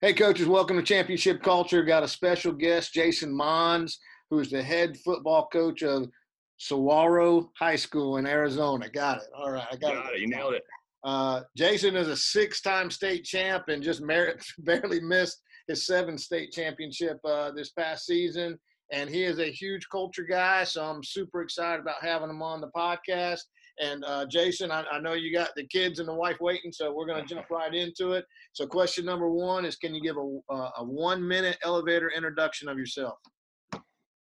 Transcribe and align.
Hey, 0.00 0.12
coaches, 0.12 0.46
welcome 0.46 0.76
to 0.76 0.82
Championship 0.84 1.42
Culture. 1.42 1.82
Got 1.82 2.04
a 2.04 2.08
special 2.08 2.52
guest, 2.52 2.94
Jason 2.94 3.34
Mohns, 3.34 3.96
who's 4.30 4.48
the 4.48 4.62
head 4.62 4.96
football 4.98 5.48
coach 5.52 5.82
of 5.82 6.08
Saguaro 6.56 7.50
High 7.58 7.74
School 7.74 8.18
in 8.18 8.24
Arizona. 8.24 8.88
Got 8.88 9.18
it. 9.18 9.24
All 9.36 9.50
right. 9.50 9.66
I 9.68 9.74
got, 9.74 9.94
got 9.94 10.12
it. 10.12 10.18
it. 10.18 10.20
You 10.20 10.28
nailed 10.28 10.54
it. 10.54 10.62
Uh, 11.02 11.40
Jason 11.56 11.96
is 11.96 12.06
a 12.06 12.16
six 12.16 12.60
time 12.60 12.92
state 12.92 13.24
champ 13.24 13.64
and 13.66 13.82
just 13.82 14.00
barely 14.60 15.00
missed 15.00 15.42
his 15.66 15.84
seventh 15.84 16.20
state 16.20 16.52
championship 16.52 17.18
uh, 17.24 17.50
this 17.50 17.70
past 17.70 18.06
season. 18.06 18.56
And 18.92 19.10
he 19.10 19.24
is 19.24 19.40
a 19.40 19.50
huge 19.50 19.88
culture 19.90 20.22
guy. 20.22 20.62
So 20.62 20.84
I'm 20.84 21.02
super 21.02 21.42
excited 21.42 21.80
about 21.80 22.04
having 22.04 22.30
him 22.30 22.40
on 22.40 22.60
the 22.60 22.70
podcast. 22.70 23.40
And 23.80 24.04
uh, 24.04 24.26
Jason, 24.26 24.70
I, 24.70 24.84
I, 24.90 24.98
know 24.98 25.12
you 25.12 25.32
got 25.32 25.50
the 25.54 25.64
kids 25.66 26.00
and 26.00 26.08
the 26.08 26.14
wife 26.14 26.38
waiting, 26.40 26.72
so 26.72 26.92
we're 26.92 27.06
going 27.06 27.24
to 27.24 27.34
jump 27.34 27.48
right 27.50 27.72
into 27.72 28.12
it. 28.12 28.24
So, 28.52 28.66
question 28.66 29.04
number 29.04 29.30
one 29.30 29.64
is 29.64 29.76
Can 29.76 29.94
you 29.94 30.02
give 30.02 30.16
a, 30.16 30.54
a 30.78 30.84
one 30.84 31.26
minute 31.26 31.58
elevator 31.62 32.10
introduction 32.16 32.68
of 32.68 32.78
yourself? 32.78 33.18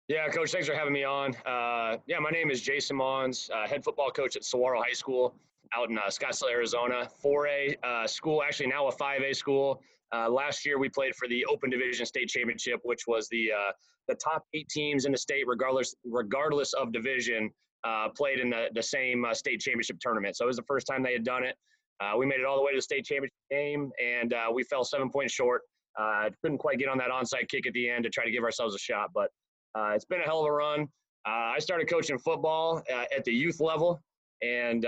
Yeah, 0.09 0.29
coach, 0.29 0.51
thanks 0.51 0.67
for 0.67 0.75
having 0.75 0.93
me 0.93 1.05
on. 1.05 1.35
Uh, 1.47 1.97
yeah, 2.07 2.19
my 2.19 2.31
name 2.31 2.51
is 2.51 2.61
Jason 2.61 2.99
Mohns, 2.99 3.49
uh, 3.51 3.67
head 3.67 3.83
football 3.83 4.11
coach 4.11 4.37
at 4.37 4.45
Saguaro 4.45 4.83
High 4.83 4.93
School 4.93 5.35
out 5.75 5.91
in 5.91 5.99
uh, 5.99 6.03
Scottsdale, 6.09 6.51
Arizona. 6.51 7.09
4A 7.25 7.77
uh, 7.83 8.07
school, 8.07 8.43
actually 8.43 8.67
now 8.67 8.89
a 8.89 8.93
5A 8.93 9.35
school. 9.35 9.81
Uh, 10.15 10.29
last 10.29 10.65
year 10.65 10.79
we 10.79 10.89
played 10.89 11.15
for 11.15 11.27
the 11.29 11.45
Open 11.47 11.71
Division 11.71 12.07
State 12.07 12.29
Championship, 12.29 12.81
which 12.85 13.07
was 13.07 13.29
the 13.31 13.51
uh, 13.51 13.73
the 14.07 14.15
top 14.17 14.45
eight 14.53 14.69
teams 14.69 15.07
in 15.07 15.13
the 15.13 15.19
state, 15.19 15.45
regardless 15.47 15.95
regardless 16.05 16.73
of 16.75 16.93
division, 16.93 17.51
uh, 17.85 18.09
played 18.17 18.41
in 18.41 18.51
the, 18.51 18.69
the 18.75 18.83
same 18.83 19.25
uh, 19.25 19.35
state 19.35 19.61
championship 19.61 19.99
tournament. 20.01 20.37
So 20.37 20.45
it 20.45 20.49
was 20.49 20.57
the 20.57 20.65
first 20.65 20.87
time 20.87 21.03
they 21.03 21.13
had 21.13 21.25
done 21.25 21.45
it. 21.45 21.57
Uh, 22.01 22.17
we 22.19 22.27
made 22.27 22.41
it 22.41 22.45
all 22.45 22.57
the 22.57 22.63
way 22.63 22.73
to 22.73 22.79
the 22.79 22.83
state 22.83 23.05
championship 23.05 23.33
game, 23.51 23.91
and 24.03 24.33
uh, 24.33 24.47
we 24.53 24.65
fell 24.65 24.85
seven 24.85 25.11
points 25.11 25.33
short. 25.33 25.63
Uh, 25.99 26.29
couldn't 26.43 26.59
quite 26.59 26.79
get 26.79 26.89
on 26.89 26.99
that 26.99 27.11
onside 27.11 27.49
kick 27.49 27.67
at 27.67 27.73
the 27.73 27.89
end 27.89 28.03
to 28.05 28.11
try 28.11 28.25
to 28.25 28.31
give 28.31 28.43
ourselves 28.43 28.75
a 28.75 28.79
shot, 28.79 29.11
but 29.15 29.31
uh, 29.79 29.93
it's 29.95 30.05
been 30.05 30.21
a 30.21 30.25
hell 30.25 30.41
of 30.41 30.47
a 30.47 30.53
run. 30.53 30.89
I 31.27 31.59
started 31.59 31.89
coaching 31.89 32.19
football 32.19 32.83
at 32.91 33.25
the 33.25 33.33
youth 33.33 33.61
level, 33.61 34.01
and 34.43 34.85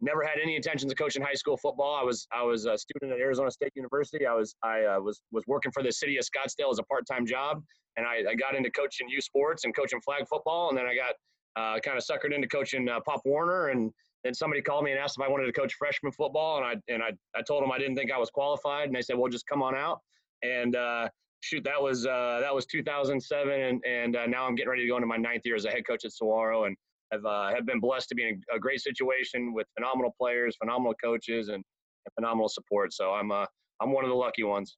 never 0.00 0.22
had 0.22 0.38
any 0.40 0.54
intentions 0.54 0.92
of 0.92 0.98
coaching 0.98 1.22
high 1.22 1.34
school 1.34 1.56
football. 1.56 1.96
I 1.96 2.04
was 2.04 2.26
I 2.32 2.42
was 2.42 2.66
a 2.66 2.76
student 2.78 3.12
at 3.12 3.18
Arizona 3.18 3.50
State 3.50 3.72
University. 3.74 4.26
I 4.26 4.34
was 4.34 4.54
I 4.62 4.98
was 4.98 5.20
was 5.32 5.44
working 5.46 5.72
for 5.72 5.82
the 5.82 5.90
city 5.90 6.16
of 6.16 6.24
Scottsdale 6.24 6.70
as 6.70 6.78
a 6.78 6.84
part 6.84 7.06
time 7.10 7.26
job, 7.26 7.62
and 7.96 8.06
I, 8.06 8.30
I 8.30 8.34
got 8.34 8.54
into 8.54 8.70
coaching 8.70 9.08
youth 9.08 9.24
sports 9.24 9.64
and 9.64 9.74
coaching 9.74 10.00
flag 10.00 10.24
football, 10.28 10.68
and 10.68 10.78
then 10.78 10.86
I 10.86 10.94
got 10.94 11.14
uh, 11.58 11.80
kind 11.80 11.98
of 11.98 12.04
suckered 12.04 12.34
into 12.34 12.46
coaching 12.46 12.88
uh, 12.88 13.00
Pop 13.00 13.20
Warner, 13.24 13.68
and 13.68 13.90
then 14.24 14.34
somebody 14.34 14.62
called 14.62 14.84
me 14.84 14.92
and 14.92 15.00
asked 15.00 15.16
if 15.18 15.26
I 15.26 15.28
wanted 15.28 15.46
to 15.46 15.52
coach 15.52 15.74
freshman 15.74 16.12
football, 16.12 16.58
and 16.58 16.64
I 16.64 16.92
and 16.92 17.02
I, 17.02 17.10
I 17.38 17.42
told 17.42 17.62
them 17.62 17.72
I 17.72 17.78
didn't 17.78 17.96
think 17.96 18.12
I 18.12 18.18
was 18.18 18.30
qualified, 18.30 18.86
and 18.86 18.94
they 18.94 19.02
said, 19.02 19.16
well, 19.16 19.30
just 19.30 19.46
come 19.46 19.62
on 19.62 19.74
out. 19.74 20.00
And 20.42 20.76
uh, 20.76 21.08
shoot, 21.40 21.64
that 21.64 21.80
was 21.82 22.06
uh, 22.06 22.38
that 22.40 22.54
was 22.54 22.66
2007, 22.66 23.60
and 23.60 23.84
and 23.84 24.16
uh, 24.16 24.26
now 24.26 24.46
I'm 24.46 24.54
getting 24.54 24.70
ready 24.70 24.82
to 24.82 24.88
go 24.88 24.96
into 24.96 25.06
my 25.06 25.16
ninth 25.16 25.42
year 25.44 25.56
as 25.56 25.64
a 25.64 25.70
head 25.70 25.86
coach 25.86 26.04
at 26.04 26.12
Saguaro, 26.12 26.64
and 26.64 26.76
have 27.12 27.24
uh, 27.24 27.52
have 27.52 27.66
been 27.66 27.80
blessed 27.80 28.08
to 28.10 28.14
be 28.14 28.28
in 28.28 28.40
a 28.54 28.58
great 28.58 28.80
situation 28.80 29.52
with 29.52 29.66
phenomenal 29.76 30.14
players, 30.20 30.56
phenomenal 30.56 30.94
coaches, 31.02 31.48
and, 31.48 31.56
and 31.56 32.14
phenomenal 32.14 32.48
support. 32.48 32.92
So 32.92 33.12
I'm 33.12 33.32
I'm 33.32 33.92
one 33.92 34.04
of 34.04 34.10
the 34.10 34.16
lucky 34.16 34.44
ones. 34.44 34.76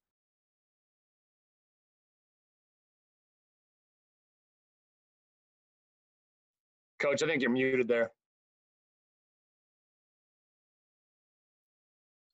Coach, 7.01 7.23
I 7.23 7.27
think 7.27 7.43
you're 7.43 7.51
muted 7.51 7.89
there. 7.89 8.11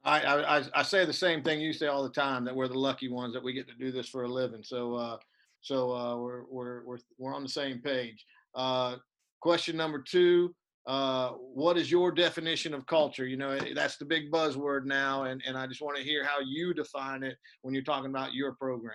I, 0.04 0.20
I, 0.20 0.62
I 0.72 0.82
say 0.82 1.04
the 1.04 1.12
same 1.12 1.42
thing 1.42 1.60
you 1.60 1.72
say 1.72 1.88
all 1.88 2.04
the 2.04 2.08
time 2.08 2.44
that 2.44 2.54
we're 2.54 2.68
the 2.68 2.78
lucky 2.78 3.08
ones 3.08 3.34
that 3.34 3.42
we 3.42 3.52
get 3.52 3.66
to 3.68 3.74
do 3.74 3.90
this 3.90 4.08
for 4.08 4.22
a 4.22 4.28
living. 4.28 4.62
So 4.62 4.94
uh, 4.94 5.16
so 5.62 5.92
uh, 5.92 6.16
we're 6.16 6.44
we're 6.48 6.84
we're 6.84 6.98
we're 7.18 7.34
on 7.34 7.42
the 7.42 7.48
same 7.48 7.80
page. 7.80 8.24
Uh, 8.54 8.96
question 9.40 9.76
number 9.76 9.98
two: 9.98 10.54
uh, 10.86 11.30
What 11.30 11.76
is 11.76 11.90
your 11.90 12.12
definition 12.12 12.72
of 12.72 12.86
culture? 12.86 13.26
You 13.26 13.36
know 13.36 13.50
eh, 13.50 13.74
that's 13.74 13.96
the 13.96 14.04
big 14.04 14.30
buzzword 14.30 14.84
now, 14.84 15.24
and 15.24 15.42
and 15.44 15.56
I 15.58 15.66
just 15.66 15.82
want 15.82 15.96
to 15.96 16.04
hear 16.04 16.24
how 16.24 16.38
you 16.40 16.72
define 16.72 17.24
it 17.24 17.36
when 17.62 17.74
you're 17.74 17.82
talking 17.82 18.10
about 18.10 18.32
your 18.32 18.52
program. 18.52 18.94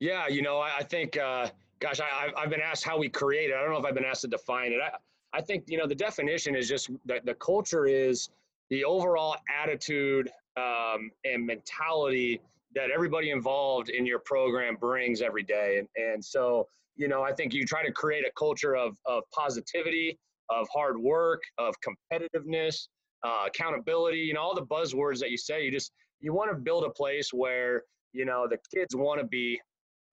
Yeah, 0.00 0.28
you 0.28 0.42
know, 0.42 0.58
I, 0.58 0.80
I 0.80 0.82
think 0.82 1.16
uh, 1.16 1.48
gosh, 1.84 2.00
I, 2.00 2.30
I've 2.34 2.48
been 2.48 2.62
asked 2.62 2.82
how 2.82 2.96
we 2.98 3.10
create 3.10 3.50
it. 3.50 3.56
I 3.56 3.60
don't 3.60 3.70
know 3.70 3.78
if 3.78 3.84
I've 3.84 3.94
been 3.94 4.06
asked 4.06 4.22
to 4.22 4.28
define 4.28 4.72
it. 4.72 4.78
I, 4.82 4.96
I 5.36 5.42
think, 5.42 5.64
you 5.66 5.76
know, 5.76 5.86
the 5.86 5.94
definition 5.94 6.56
is 6.56 6.66
just 6.66 6.88
that 7.04 7.26
the 7.26 7.34
culture 7.34 7.84
is 7.84 8.30
the 8.70 8.84
overall 8.84 9.36
attitude 9.62 10.30
um, 10.56 11.10
and 11.26 11.44
mentality 11.44 12.40
that 12.74 12.90
everybody 12.90 13.30
involved 13.30 13.90
in 13.90 14.06
your 14.06 14.18
program 14.20 14.76
brings 14.76 15.20
every 15.20 15.42
day. 15.42 15.78
And, 15.78 15.88
and 15.96 16.24
so, 16.24 16.68
you 16.96 17.06
know, 17.06 17.22
I 17.22 17.32
think 17.34 17.52
you 17.52 17.66
try 17.66 17.84
to 17.84 17.92
create 17.92 18.24
a 18.26 18.32
culture 18.38 18.74
of, 18.74 18.96
of 19.04 19.22
positivity, 19.30 20.18
of 20.48 20.66
hard 20.72 20.98
work, 20.98 21.42
of 21.58 21.74
competitiveness, 21.86 22.88
uh, 23.26 23.44
accountability, 23.46 24.20
you 24.20 24.32
know, 24.32 24.40
all 24.40 24.54
the 24.54 24.66
buzzwords 24.66 25.18
that 25.18 25.30
you 25.30 25.36
say, 25.36 25.62
you 25.64 25.70
just, 25.70 25.92
you 26.20 26.32
want 26.32 26.50
to 26.50 26.56
build 26.56 26.84
a 26.84 26.90
place 26.90 27.30
where, 27.30 27.82
you 28.14 28.24
know, 28.24 28.48
the 28.48 28.58
kids 28.74 28.96
want 28.96 29.20
to 29.20 29.26
be 29.26 29.60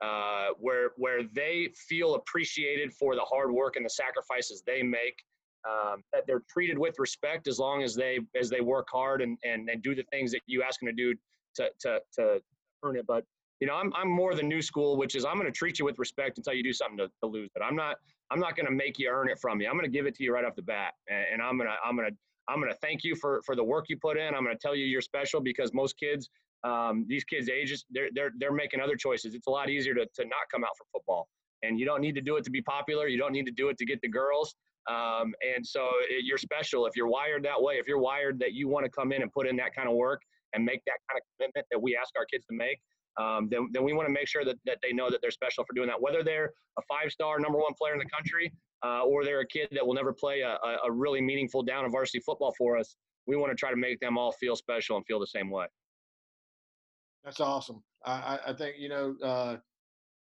uh, 0.02 0.48
where 0.60 0.92
where 0.98 1.24
they 1.34 1.70
feel 1.88 2.16
appreciated 2.16 2.94
for 2.94 3.16
the 3.16 3.22
hard 3.22 3.52
work 3.52 3.76
and 3.76 3.86
the 3.86 3.90
sacrifices 3.90 4.64
they 4.66 4.84
make. 4.84 5.24
Um, 5.64 6.02
that 6.12 6.26
they're 6.26 6.42
treated 6.50 6.76
with 6.76 6.96
respect 6.98 7.48
as 7.48 7.60
long 7.60 7.84
as 7.84 7.94
they 7.94 8.18
as 8.40 8.50
they 8.50 8.62
work 8.62 8.88
hard 8.92 9.22
and, 9.22 9.38
and, 9.44 9.70
and 9.70 9.84
do 9.84 9.94
the 9.94 10.02
things 10.12 10.32
that 10.32 10.42
you 10.48 10.64
ask 10.64 10.80
them 10.80 10.88
to 10.88 10.94
do 10.94 11.14
to, 11.56 11.70
to, 11.82 12.00
to 12.18 12.42
earn 12.84 12.98
it. 12.98 13.06
But 13.06 13.26
you 13.60 13.68
know, 13.68 13.76
I'm, 13.76 13.94
I'm 13.96 14.10
more 14.10 14.34
the 14.34 14.42
new 14.42 14.62
school, 14.62 14.98
which 14.98 15.16
is 15.16 15.24
I'm 15.24 15.36
going 15.36 15.46
to 15.46 15.52
treat 15.52 15.78
you 15.78 15.86
with 15.86 16.00
respect 16.00 16.40
until 16.40 16.54
you 16.54 16.64
do 16.64 16.74
something 16.74 16.98
to, 16.98 17.08
to 17.22 17.28
lose 17.28 17.50
it. 17.56 17.62
I'm 17.62 17.76
not 17.76 17.98
I'm 18.32 18.40
not 18.40 18.56
going 18.56 18.66
to 18.66 18.72
make 18.72 18.98
you 18.98 19.10
earn 19.10 19.30
it 19.30 19.38
from 19.40 19.62
you. 19.62 19.68
I'm 19.68 19.74
going 19.74 19.90
to 19.90 19.96
give 19.96 20.08
it 20.08 20.16
to 20.16 20.24
you 20.24 20.34
right 20.34 20.44
off 20.44 20.56
the 20.56 20.64
bat, 20.64 20.94
and, 21.08 21.26
and 21.34 21.42
I'm 21.42 21.58
gonna 21.58 21.76
I'm 21.86 21.96
gonna 21.96 22.10
I'm 22.50 22.60
gonna 22.60 22.74
thank 22.82 23.04
you 23.04 23.16
for 23.16 23.42
for 23.46 23.56
the 23.56 23.64
work 23.64 23.86
you 23.88 23.98
put 23.98 24.18
in. 24.18 24.34
I'm 24.34 24.44
going 24.44 24.56
to 24.56 24.62
tell 24.62 24.76
you 24.76 24.86
you're 24.86 25.02
special 25.02 25.42
because 25.42 25.74
most 25.74 25.98
kids 26.00 26.30
um, 26.64 27.06
these 27.08 27.24
kids' 27.24 27.50
ages, 27.50 27.86
they're, 27.90 28.10
they're, 28.14 28.32
they're 28.38 28.52
making 28.52 28.80
other 28.82 28.96
choices. 28.96 29.34
It's 29.36 29.48
a 29.48 29.50
lot 29.50 29.70
easier 29.70 29.94
to, 29.96 30.06
to 30.06 30.24
not 30.24 30.46
come 30.52 30.64
out 30.64 30.72
for 30.78 30.86
football. 30.92 31.28
And 31.64 31.80
you 31.80 31.86
don't 31.86 32.02
need 32.02 32.16
to 32.16 32.22
do 32.22 32.38
it 32.38 32.44
to 32.46 32.52
be 32.52 32.62
popular. 32.62 33.08
You 33.08 33.18
don't 33.18 33.32
need 33.32 33.46
to 33.46 33.52
do 33.52 33.70
it 33.70 33.78
to 33.78 33.86
get 33.86 34.00
the 34.02 34.10
girls. 34.10 34.56
Um, 34.90 35.34
and 35.56 35.66
so 35.66 35.90
it, 36.10 36.26
you're 36.26 36.40
special 36.40 36.86
if 36.88 36.96
you're 36.96 37.08
wired 37.08 37.44
that 37.46 37.62
way. 37.62 37.76
If 37.76 37.88
you're 37.88 38.00
wired 38.00 38.40
that 38.40 38.54
you 38.54 38.68
want 38.68 38.86
to 38.86 38.92
come 38.92 39.12
in 39.12 39.22
and 39.22 39.32
put 39.32 39.48
in 39.48 39.56
that 39.58 39.76
kind 39.76 39.88
of 39.88 39.96
work 39.96 40.22
and 40.54 40.66
make 40.66 40.82
that 40.86 40.98
kind 41.10 41.20
of 41.20 41.24
commitment 41.38 41.68
that 41.72 41.80
we 41.80 41.96
ask 41.96 42.10
our 42.18 42.26
kids 42.26 42.46
to 42.48 42.56
make, 42.56 42.80
um, 43.20 43.48
then, 43.52 43.68
then 43.74 43.84
we 43.84 43.94
want 43.94 44.08
to 44.08 44.14
make 44.14 44.28
sure 44.28 44.44
that, 44.46 44.56
that 44.66 44.78
they 44.82 44.94
know 44.94 45.10
that 45.10 45.20
they're 45.22 45.32
special 45.32 45.64
for 45.66 45.74
doing 45.74 45.88
that. 45.88 46.02
Whether 46.02 46.24
they're 46.24 46.52
a 46.80 46.82
five-star 46.90 47.40
number 47.40 47.60
one 47.60 47.74
player 47.80 47.94
in 47.94 48.00
the 48.00 48.10
country 48.10 48.52
uh, 48.84 49.04
or 49.04 49.24
they're 49.24 49.42
a 49.42 49.48
kid 49.48 49.68
that 49.74 49.86
will 49.86 49.94
never 49.94 50.14
play 50.14 50.42
a, 50.42 50.58
a 50.86 50.92
really 50.92 51.22
meaningful 51.22 51.62
down 51.62 51.86
of 51.86 51.92
varsity 51.92 52.22
football 52.26 52.54
for 52.58 52.78
us, 52.78 52.96
we 53.28 53.36
want 53.36 53.52
to 53.52 53.56
try 53.56 53.70
to 53.70 53.76
make 53.76 54.00
them 54.00 54.18
all 54.18 54.32
feel 54.32 54.56
special 54.56 54.98
and 54.98 55.06
feel 55.06 55.20
the 55.20 55.28
same 55.28 55.52
way. 55.52 55.68
That's 57.24 57.40
awesome. 57.40 57.84
I, 58.06 58.40
I 58.48 58.54
think 58.54 58.76
you 58.80 58.90
know, 58.90 59.16
uh, 59.24 59.58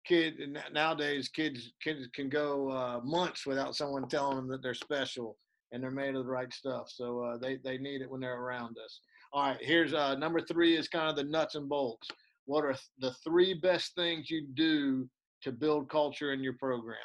kid 0.06 0.35
nowadays 0.72 1.29
kids 1.29 1.73
kids 1.84 2.07
can 2.13 2.29
go 2.29 2.69
uh, 2.72 3.00
months 3.03 3.45
without 3.45 3.75
someone 3.75 4.07
telling 4.07 4.35
them 4.38 4.47
that 4.47 4.62
they're 4.62 4.73
special 4.73 5.38
and 5.72 5.81
they're 5.81 5.91
made 5.91 6.16
of 6.16 6.25
the 6.25 6.31
right 6.31 6.53
stuff. 6.53 6.90
So 6.90 7.22
uh, 7.22 7.38
they 7.38 7.57
they 7.63 7.78
need 7.78 8.01
it 8.01 8.09
when 8.09 8.22
they're 8.22 8.41
around 8.41 8.78
us. 8.84 9.00
All 9.34 9.44
right, 9.44 9.57
here's 9.61 9.94
uh, 9.94 10.16
number 10.16 10.41
three 10.41 10.75
is 10.75 10.88
kind 10.88 11.09
of 11.09 11.16
the 11.16 11.23
nuts 11.23 11.56
and 11.56 11.69
bolts. 11.69 12.07
What 12.45 12.66
are 12.66 12.75
the 13.00 13.13
three 13.23 13.53
best 13.53 13.95
things 13.95 14.29
you 14.29 14.47
do 14.53 15.07
to 15.44 15.51
build 15.51 15.90
culture 15.90 16.34
in 16.34 16.44
your 16.44 16.53
program? 16.53 16.97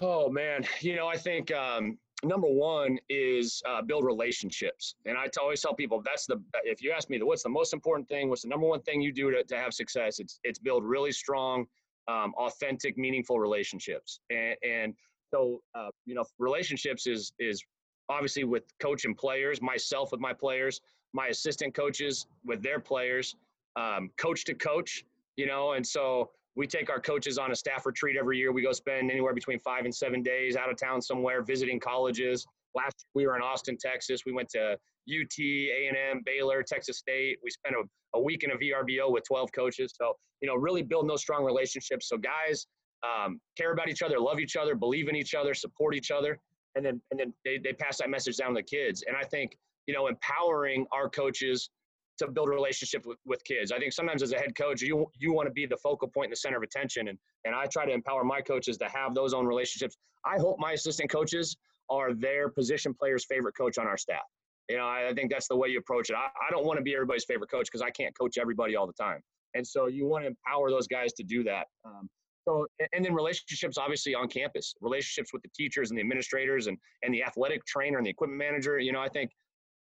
Oh 0.00 0.30
man, 0.30 0.64
you 0.80 0.96
know 0.96 1.08
I 1.08 1.16
think 1.16 1.52
um, 1.52 1.98
number 2.24 2.48
one 2.48 2.98
is 3.08 3.62
uh, 3.68 3.82
build 3.82 4.04
relationships. 4.04 4.94
And 5.06 5.16
I 5.16 5.26
always 5.40 5.60
tell 5.60 5.74
people 5.74 6.02
that's 6.04 6.26
the 6.26 6.40
if 6.64 6.82
you 6.82 6.92
ask 6.92 7.10
me 7.10 7.20
what's 7.22 7.42
the 7.42 7.48
most 7.48 7.72
important 7.72 8.08
thing, 8.08 8.28
what's 8.28 8.42
the 8.42 8.48
number 8.48 8.66
one 8.66 8.82
thing 8.82 9.00
you 9.00 9.12
do 9.12 9.30
to, 9.30 9.44
to 9.44 9.56
have 9.56 9.72
success? 9.72 10.18
It's 10.18 10.40
it's 10.44 10.58
build 10.58 10.84
really 10.84 11.12
strong, 11.12 11.66
um, 12.08 12.34
authentic, 12.36 12.96
meaningful 12.96 13.38
relationships. 13.38 14.20
And, 14.30 14.56
and 14.62 14.94
so 15.32 15.60
uh, 15.74 15.90
you 16.06 16.14
know, 16.14 16.24
relationships 16.38 17.06
is 17.06 17.32
is 17.38 17.62
obviously 18.08 18.44
with 18.44 18.64
coach 18.80 19.04
and 19.04 19.16
players, 19.16 19.62
myself 19.62 20.12
with 20.12 20.20
my 20.20 20.32
players, 20.32 20.80
my 21.12 21.28
assistant 21.28 21.74
coaches 21.74 22.26
with 22.44 22.62
their 22.62 22.80
players, 22.80 23.36
um, 23.76 24.10
coach 24.16 24.44
to 24.44 24.54
coach. 24.54 25.04
You 25.36 25.46
know, 25.46 25.72
and 25.72 25.84
so 25.84 26.30
we 26.56 26.66
take 26.66 26.90
our 26.90 27.00
coaches 27.00 27.38
on 27.38 27.50
a 27.50 27.54
staff 27.54 27.84
retreat 27.84 28.16
every 28.16 28.38
year. 28.38 28.52
We 28.52 28.62
go 28.62 28.72
spend 28.72 29.10
anywhere 29.10 29.34
between 29.34 29.58
five 29.58 29.84
and 29.84 29.94
seven 29.94 30.22
days 30.22 30.56
out 30.56 30.70
of 30.70 30.76
town 30.76 31.02
somewhere 31.02 31.42
visiting 31.42 31.80
colleges. 31.80 32.46
Last 32.74 32.94
year 32.98 33.10
we 33.14 33.26
were 33.26 33.36
in 33.36 33.42
Austin, 33.42 33.76
Texas. 33.76 34.22
We 34.24 34.32
went 34.32 34.48
to 34.50 34.72
UT, 35.08 35.38
A&M, 35.38 36.22
Baylor, 36.24 36.62
Texas 36.62 36.98
State. 36.98 37.38
We 37.42 37.50
spent 37.50 37.74
a, 37.74 37.82
a 38.16 38.22
week 38.22 38.44
in 38.44 38.52
a 38.52 38.56
VRBO 38.56 39.12
with 39.12 39.24
12 39.24 39.50
coaches. 39.52 39.94
So, 40.00 40.14
you 40.40 40.48
know, 40.48 40.54
really 40.54 40.82
building 40.82 41.08
those 41.08 41.20
strong 41.20 41.44
relationships. 41.44 42.08
So 42.08 42.16
guys 42.16 42.66
um, 43.02 43.40
care 43.56 43.72
about 43.72 43.88
each 43.88 44.02
other, 44.02 44.18
love 44.18 44.38
each 44.38 44.56
other, 44.56 44.74
believe 44.74 45.08
in 45.08 45.16
each 45.16 45.34
other, 45.34 45.54
support 45.54 45.94
each 45.94 46.10
other. 46.10 46.38
And 46.76 46.84
then, 46.84 47.00
and 47.10 47.20
then 47.20 47.32
they, 47.44 47.58
they 47.58 47.72
pass 47.72 47.98
that 47.98 48.10
message 48.10 48.36
down 48.36 48.50
to 48.50 48.54
the 48.54 48.62
kids. 48.62 49.04
And 49.06 49.16
I 49.16 49.24
think, 49.24 49.56
you 49.86 49.94
know, 49.94 50.06
empowering 50.06 50.86
our 50.92 51.08
coaches 51.08 51.70
to 52.18 52.28
build 52.28 52.48
a 52.48 52.52
relationship 52.52 53.04
with, 53.06 53.18
with 53.26 53.42
kids. 53.44 53.72
I 53.72 53.78
think 53.78 53.92
sometimes 53.92 54.22
as 54.22 54.32
a 54.32 54.38
head 54.38 54.56
coach, 54.56 54.82
you 54.82 55.06
you 55.18 55.32
want 55.32 55.46
to 55.48 55.52
be 55.52 55.66
the 55.66 55.76
focal 55.76 56.08
point 56.08 56.26
and 56.26 56.32
the 56.32 56.36
center 56.36 56.56
of 56.56 56.62
attention. 56.62 57.08
And 57.08 57.18
and 57.44 57.54
I 57.54 57.66
try 57.66 57.86
to 57.86 57.92
empower 57.92 58.24
my 58.24 58.40
coaches 58.40 58.76
to 58.78 58.88
have 58.88 59.14
those 59.14 59.34
own 59.34 59.46
relationships. 59.46 59.96
I 60.24 60.36
hope 60.38 60.56
my 60.58 60.72
assistant 60.72 61.10
coaches 61.10 61.56
are 61.90 62.14
their 62.14 62.48
position 62.48 62.94
player's 62.94 63.26
favorite 63.26 63.56
coach 63.56 63.78
on 63.78 63.86
our 63.86 63.98
staff. 63.98 64.22
You 64.70 64.78
know, 64.78 64.86
I, 64.86 65.08
I 65.10 65.14
think 65.14 65.30
that's 65.30 65.48
the 65.48 65.56
way 65.56 65.68
you 65.68 65.78
approach 65.78 66.08
it. 66.08 66.16
I, 66.16 66.26
I 66.26 66.50
don't 66.50 66.64
want 66.64 66.78
to 66.78 66.82
be 66.82 66.94
everybody's 66.94 67.24
favorite 67.24 67.50
coach 67.50 67.66
because 67.70 67.82
I 67.82 67.90
can't 67.90 68.16
coach 68.18 68.38
everybody 68.38 68.76
all 68.76 68.86
the 68.86 68.94
time. 68.94 69.20
And 69.54 69.66
so 69.66 69.86
you 69.86 70.06
want 70.06 70.24
to 70.24 70.28
empower 70.28 70.70
those 70.70 70.86
guys 70.86 71.12
to 71.14 71.22
do 71.22 71.44
that. 71.44 71.66
Um, 71.84 72.08
so, 72.46 72.66
and 72.92 73.04
then 73.04 73.14
relationships, 73.14 73.78
obviously, 73.78 74.14
on 74.14 74.28
campus, 74.28 74.74
relationships 74.80 75.32
with 75.32 75.42
the 75.42 75.48
teachers 75.56 75.90
and 75.90 75.98
the 75.98 76.02
administrators 76.02 76.66
and, 76.66 76.76
and 77.02 77.12
the 77.14 77.22
athletic 77.22 77.64
trainer 77.64 77.98
and 77.98 78.06
the 78.06 78.10
equipment 78.10 78.38
manager. 78.38 78.78
You 78.78 78.92
know, 78.92 79.00
I 79.00 79.08
think 79.08 79.30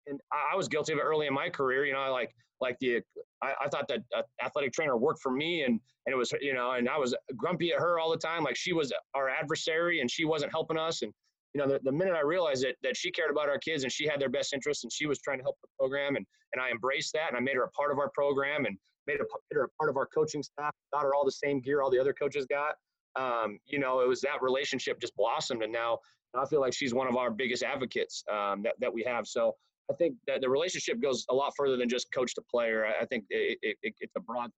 and 0.08 0.20
I 0.32 0.56
was 0.56 0.68
guilty 0.68 0.94
of 0.94 1.00
it 1.00 1.04
early 1.04 1.28
in 1.28 1.34
my 1.34 1.50
career. 1.50 1.86
You 1.86 1.94
know, 1.94 2.00
I 2.00 2.10
like 2.10 2.36
like 2.62 2.78
the 2.80 3.02
I, 3.42 3.54
I 3.66 3.68
thought 3.70 3.88
that 3.90 4.02
athletic 4.44 4.74
trainer 4.74 4.98
worked 4.98 5.22
for 5.22 5.32
me, 5.32 5.64
and 5.64 5.80
and 6.06 6.14
it 6.14 6.16
was 6.16 6.34
you 6.42 6.54
know, 6.54 6.72
and 6.72 6.90
I 6.90 6.98
was 6.98 7.16
grumpy 7.38 7.72
at 7.74 7.80
her 7.80 8.00
all 8.00 8.12
the 8.12 8.18
time, 8.18 8.44
like 8.44 8.56
she 8.56 8.74
was 8.74 8.92
our 9.14 9.30
adversary 9.30 10.02
and 10.02 10.10
she 10.10 10.26
wasn't 10.26 10.52
helping 10.52 10.78
us. 10.78 11.02
And 11.02 11.14
you 11.54 11.62
know, 11.62 11.68
the, 11.68 11.80
the 11.84 11.92
minute 11.92 12.16
I 12.16 12.22
realized 12.22 12.64
that 12.64 12.76
that 12.84 12.98
she 12.98 13.12
cared 13.12 13.32
about 13.32 13.50
our 13.50 13.60
kids 13.60 13.84
and 13.84 13.92
she 13.92 14.08
had 14.08 14.20
their 14.20 14.30
best 14.30 14.54
interests 14.54 14.84
and 14.84 14.92
she 14.92 15.06
was 15.06 15.20
trying 15.20 15.38
to 15.38 15.44
help 15.44 15.58
the 15.62 15.68
program, 15.80 16.16
and 16.16 16.26
and 16.54 16.62
I 16.62 16.70
embraced 16.70 17.14
that 17.14 17.30
and 17.30 17.38
I 17.38 17.40
made 17.40 17.56
her 17.56 17.64
a 17.64 17.72
part 17.72 17.92
of 17.92 18.00
our 18.00 18.10
program 18.14 18.66
and 18.66 18.78
made, 19.08 19.16
a, 19.16 19.24
made 19.52 19.58
her 19.58 19.64
a 19.64 19.70
part 19.80 19.90
of 19.90 19.98
our 19.98 20.06
coaching 20.06 20.44
staff, 20.44 20.72
got 20.94 21.04
her 21.04 21.16
all 21.16 21.26
the 21.26 21.32
same 21.32 21.60
gear 21.60 21.82
all 21.82 21.90
the 21.90 22.00
other 22.00 22.14
coaches 22.14 22.46
got. 22.46 22.76
Um, 23.16 23.60
you 23.66 23.80
know, 23.80 24.00
it 24.00 24.08
was 24.08 24.22
that 24.22 24.42
relationship 24.42 25.00
just 25.00 25.16
blossomed, 25.16 25.64
and 25.64 25.72
now 25.72 26.00
I 26.36 26.46
feel 26.46 26.62
like 26.62 26.74
she's 26.74 26.94
one 26.94 27.08
of 27.08 27.16
our 27.16 27.30
biggest 27.30 27.64
advocates 27.64 28.24
um, 28.32 28.64
that 28.64 28.74
that 28.80 28.94
we 28.94 29.04
have. 29.04 29.28
So 29.28 29.56
I 29.92 29.96
think 29.96 30.16
that 30.28 30.42
the 30.42 30.50
relationship 30.50 31.02
goes 31.02 31.26
a 31.30 31.34
lot 31.34 31.54
further 31.58 31.78
than 31.78 31.90
just 31.90 32.12
coach 32.14 32.34
to 32.36 32.42
player. 32.50 32.86
I 32.86 33.06
think 33.06 33.26
it, 33.30 33.58
it, 33.62 33.78
it, 33.84 33.94
it's 34.00 34.14
a 34.16 34.22
broad. 34.22 34.50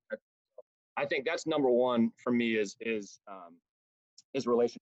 I 0.98 1.06
think 1.06 1.26
that's 1.26 1.46
number 1.48 1.70
one 1.70 2.12
for 2.24 2.32
me 2.32 2.56
is 2.56 2.76
is 2.80 3.20
um, 3.30 3.56
is 4.34 4.48
relationship. 4.48 4.82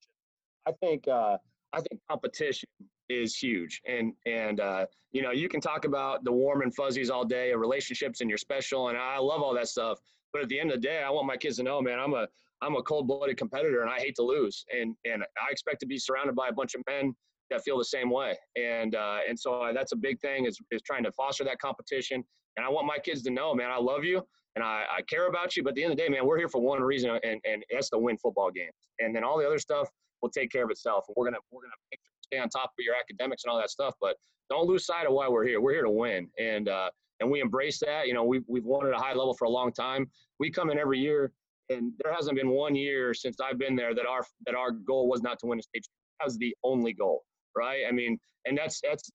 I 0.68 0.72
think 0.82 1.08
uh, 1.08 1.38
I 1.72 1.78
think 1.78 2.02
competition 2.10 2.70
is 3.10 3.36
huge, 3.36 3.82
and 3.88 4.14
and 4.26 4.60
uh, 4.60 4.86
you 5.12 5.22
know 5.22 5.32
you 5.32 5.48
can 5.48 5.62
talk 5.62 5.86
about 5.86 6.24
the 6.24 6.32
warm 6.32 6.62
and 6.62 6.76
fuzzies 6.76 7.10
all 7.10 7.26
day, 7.26 7.52
of 7.52 7.60
relationships, 7.60 8.22
and 8.22 8.30
you're 8.30 8.38
special, 8.38 8.90
and 8.90 8.98
I 8.98 9.18
love 9.18 9.42
all 9.42 9.54
that 9.56 9.68
stuff. 9.68 10.00
But 10.34 10.42
at 10.42 10.50
the 10.50 10.60
end 10.60 10.72
of 10.72 10.82
the 10.82 10.88
day, 10.88 11.04
I 11.04 11.10
want 11.10 11.28
my 11.28 11.38
kids 11.38 11.58
to 11.58 11.64
know, 11.64 11.82
man, 11.82 12.00
I'm 12.00 12.14
a 12.14 12.28
I'm 12.62 12.76
a 12.76 12.84
cold-blooded 12.84 13.38
competitor, 13.38 13.82
and 13.82 13.90
I 13.90 14.00
hate 14.00 14.16
to 14.16 14.24
lose, 14.24 14.66
and 14.72 14.96
and 15.06 15.24
I 15.24 15.52
expect 15.52 15.80
to 15.82 15.86
be 15.86 15.98
surrounded 15.98 16.36
by 16.36 16.50
a 16.50 16.54
bunch 16.54 16.76
of 16.76 16.82
men 16.88 17.16
that 17.54 17.64
feel 17.64 17.78
the 17.78 17.86
same 17.86 18.10
way. 18.10 18.36
And 18.56 18.96
uh, 18.96 19.20
and 19.28 19.40
so 19.40 19.72
that's 19.74 19.92
a 19.92 19.96
big 19.96 20.20
thing 20.20 20.46
is, 20.46 20.58
is 20.72 20.82
trying 20.82 21.04
to 21.04 21.12
foster 21.12 21.44
that 21.46 21.60
competition. 21.60 22.24
And 22.58 22.66
I 22.66 22.70
want 22.70 22.86
my 22.86 22.98
kids 22.98 23.24
to 23.24 23.32
know, 23.32 23.54
man, 23.54 23.72
I 23.72 23.78
love 23.78 24.04
you 24.04 24.22
and 24.56 24.64
I, 24.64 24.84
I 24.98 25.02
care 25.04 25.28
about 25.28 25.56
you. 25.56 25.64
But 25.64 25.70
at 25.70 25.76
the 25.76 25.84
end 25.84 25.92
of 25.92 25.98
the 25.98 26.04
day, 26.04 26.10
man, 26.10 26.26
we're 26.26 26.38
here 26.38 26.50
for 26.50 26.62
one 26.62 26.82
reason, 26.82 27.12
and, 27.24 27.42
and 27.44 27.64
that's 27.72 27.90
to 27.90 27.98
win 27.98 28.18
football 28.18 28.52
games. 28.52 28.74
And 29.00 29.16
then 29.16 29.24
all 29.24 29.38
the 29.38 29.46
other 29.46 29.58
stuff 29.58 29.90
will 30.22 30.30
take 30.30 30.52
care 30.52 30.64
of 30.64 30.72
itself. 30.72 31.06
And 31.08 31.16
we're 31.18 31.26
gonna 31.26 31.40
we're 31.52 31.62
gonna 31.62 31.74
make 31.92 32.00
sure 32.00 32.14
stay 32.22 32.40
on 32.40 32.50
top 32.50 32.72
of 32.78 32.84
your 32.84 32.96
academics 32.96 33.44
and 33.44 33.52
all 33.52 33.60
that 33.60 33.70
stuff. 33.70 33.94
But 34.00 34.18
don't 34.50 34.68
lose 34.68 34.86
sight 34.86 35.08
of 35.08 35.14
why 35.14 35.28
we're 35.28 35.46
here. 35.46 35.62
We're 35.62 35.74
here 35.74 35.84
to 35.84 35.90
win. 35.92 36.30
And 36.40 36.70
uh, 36.70 36.90
and 37.20 37.30
we 37.30 37.42
embrace 37.42 37.80
that. 37.80 38.08
You 38.08 38.14
know, 38.14 38.24
we've 38.24 38.44
we've 38.48 38.66
won 38.66 38.86
at 38.86 38.94
a 38.94 38.98
high 38.98 39.14
level 39.14 39.34
for 39.34 39.46
a 39.46 39.50
long 39.50 39.72
time. 39.72 40.10
We 40.40 40.52
come 40.52 40.70
in 40.70 40.78
every 40.78 41.00
year, 41.00 41.32
and 41.70 41.92
there 42.04 42.14
hasn't 42.14 42.36
been 42.38 42.50
one 42.50 42.76
year 42.76 43.14
since 43.14 43.38
I've 43.40 43.58
been 43.58 43.76
there 43.76 43.96
that 43.96 44.06
our 44.06 44.24
that 44.46 44.56
our 44.56 44.72
goal 44.72 45.10
was 45.10 45.22
not 45.22 45.40
to 45.40 45.48
win 45.48 45.60
a 45.60 45.64
state. 45.64 45.86
That 46.20 46.26
was 46.26 46.38
the 46.38 46.56
only 46.64 46.94
goal 46.94 47.24
right? 47.56 47.84
I 47.88 47.92
mean, 47.92 48.18
and 48.46 48.58
that's 48.58 48.82
that's 48.82 49.12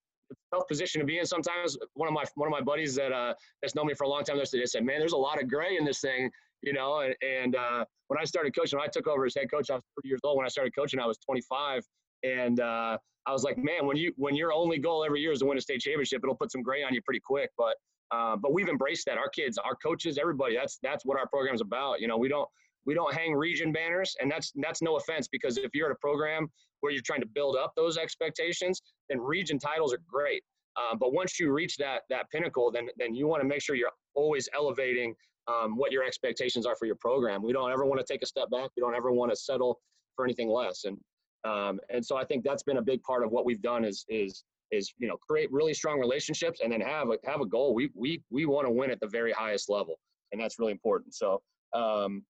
tough 0.55 0.67
position 0.69 1.01
to 1.01 1.07
be 1.07 1.19
in. 1.19 1.27
Sometimes 1.27 1.77
one 1.95 2.09
of 2.09 2.15
my 2.15 2.25
one 2.35 2.47
of 2.47 2.53
my 2.53 2.61
buddies 2.61 2.95
that 2.97 3.13
uh, 3.13 3.35
that's 3.63 3.75
known 3.75 3.87
me 3.87 3.95
for 3.95 4.05
a 4.05 4.09
long 4.09 4.25
time, 4.25 4.39
they 4.39 4.67
said, 4.67 4.85
"Man, 4.85 4.99
there's 4.99 5.13
a 5.13 5.17
lot 5.17 5.41
of 5.43 5.49
gray 5.49 5.77
in 5.77 5.85
this 5.85 6.01
thing." 6.01 6.31
You 6.63 6.73
know, 6.73 7.01
and, 7.01 7.15
and 7.23 7.55
uh, 7.55 7.85
when 8.09 8.19
I 8.21 8.25
started 8.25 8.55
coaching, 8.55 8.79
when 8.79 8.89
I 8.89 8.91
took 8.91 9.07
over 9.07 9.25
as 9.25 9.35
head 9.35 9.51
coach, 9.51 9.71
I 9.71 9.75
was 9.75 9.85
30 9.97 10.09
years 10.09 10.21
old. 10.25 10.37
When 10.37 10.47
I 10.47 10.49
started 10.49 10.75
coaching, 10.75 10.99
I 10.99 11.07
was 11.07 11.17
25, 11.19 11.85
and 12.25 12.59
uh, 12.59 12.99
I 13.27 13.33
was 13.33 13.45
like, 13.45 13.59
man, 13.59 13.87
when 13.87 13.97
you 13.97 14.13
when 14.17 14.35
your 14.35 14.53
only 14.53 14.79
goal 14.79 15.05
every 15.05 15.21
year 15.21 15.33
is 15.33 15.41
to 15.41 15.47
win 15.47 15.59
a 15.59 15.61
state 15.61 15.81
championship, 15.81 16.21
it'll 16.23 16.35
put 16.35 16.51
some 16.51 16.63
gray 16.63 16.83
on 16.83 16.95
you 16.95 17.03
pretty 17.03 17.21
quick. 17.21 17.51
But 17.57 17.77
uh, 18.11 18.37
but 18.37 18.53
we've 18.53 18.69
embraced 18.69 19.07
that. 19.07 19.19
Our 19.19 19.29
kids, 19.29 19.59
our 19.59 19.77
coaches, 19.77 20.19
everybody. 20.19 20.57
That's 20.57 20.79
that's 20.83 21.05
what 21.05 21.19
our 21.19 21.29
program's 21.29 21.61
about. 21.61 22.01
You 22.01 22.09
know, 22.09 22.17
we 22.17 22.29
don't 22.29 22.49
we 22.87 22.95
don't 22.95 23.15
hang 23.15 23.35
region 23.35 23.73
banners, 23.73 24.17
and 24.21 24.31
that's 24.31 24.53
that's 24.57 24.83
no 24.83 24.97
offense 24.97 25.29
because 25.29 25.59
if 25.59 25.71
you're 25.75 25.91
at 25.91 25.93
a 25.93 26.01
program 26.01 26.49
where 26.81 26.93
you're 26.93 27.03
trying 27.03 27.21
to 27.21 27.27
build 27.27 27.57
up 27.57 27.73
those 27.77 27.97
expectations, 27.97 28.83
then 29.09 29.21
region 29.21 29.59
titles 29.59 29.93
are 29.93 30.01
great. 30.09 30.43
Um, 30.77 30.99
but 30.99 31.13
once 31.13 31.41
you 31.41 31.53
reach 31.53 31.77
that 31.79 32.03
that 32.11 32.31
pinnacle, 32.31 32.71
then 32.71 32.89
then 32.97 33.15
you 33.15 33.27
want 33.27 33.43
to 33.43 33.49
make 33.49 33.61
sure 33.61 33.75
you're 33.75 33.91
always 34.15 34.49
elevating 34.55 35.15
um, 35.49 35.77
what 35.77 35.93
your 35.93 36.05
expectations 36.05 36.67
are 36.67 36.77
for 36.77 36.87
your 36.87 36.97
program. 36.97 37.43
We 37.43 37.53
don't 37.53 37.73
ever 37.73 37.85
want 37.85 38.01
to 38.05 38.13
take 38.13 38.23
a 38.23 38.27
step 38.27 38.51
back. 38.51 38.71
We 38.77 38.81
don't 38.81 38.95
ever 38.95 39.11
want 39.11 39.33
to 39.33 39.37
settle 39.37 39.81
for 40.15 40.25
anything 40.25 40.49
less. 40.49 40.85
And 40.85 40.99
um, 41.45 41.81
and 41.91 42.05
so 42.05 42.17
I 42.17 42.25
think 42.25 42.45
that's 42.45 42.63
been 42.63 42.79
a 42.79 42.83
big 42.83 43.03
part 43.03 43.25
of 43.25 43.31
what 43.31 43.45
we've 43.45 43.63
done 43.63 43.85
is 43.85 44.05
is 44.09 44.45
is 44.71 44.93
you 44.99 45.09
know 45.09 45.17
create 45.17 45.51
really 45.51 45.75
strong 45.75 45.99
relationships 45.99 46.61
and 46.63 46.73
then 46.73 46.81
have 46.81 47.09
a 47.11 47.19
have 47.25 47.41
a 47.41 47.47
goal. 47.47 47.75
We 47.75 47.91
we 47.95 48.23
we 48.31 48.47
want 48.47 48.67
to 48.67 48.71
win 48.71 48.91
at 48.91 49.01
the 49.01 49.09
very 49.09 49.33
highest 49.33 49.69
level, 49.69 49.99
and 50.33 50.41
that's 50.41 50.59
really 50.59 50.73
important. 50.73 51.15
So 51.15 51.41
um, 51.75 52.23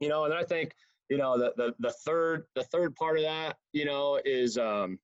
you 0.00 0.08
know, 0.08 0.24
and 0.24 0.34
I 0.34 0.42
think, 0.42 0.72
you 1.10 1.18
know, 1.18 1.36
the, 1.36 1.52
the, 1.56 1.74
the 1.80 1.92
third, 2.06 2.44
the 2.54 2.62
third 2.64 2.94
part 2.94 3.18
of 3.18 3.24
that, 3.24 3.56
you 3.72 3.84
know, 3.84 4.20
is, 4.24 4.56
um, 4.56 4.96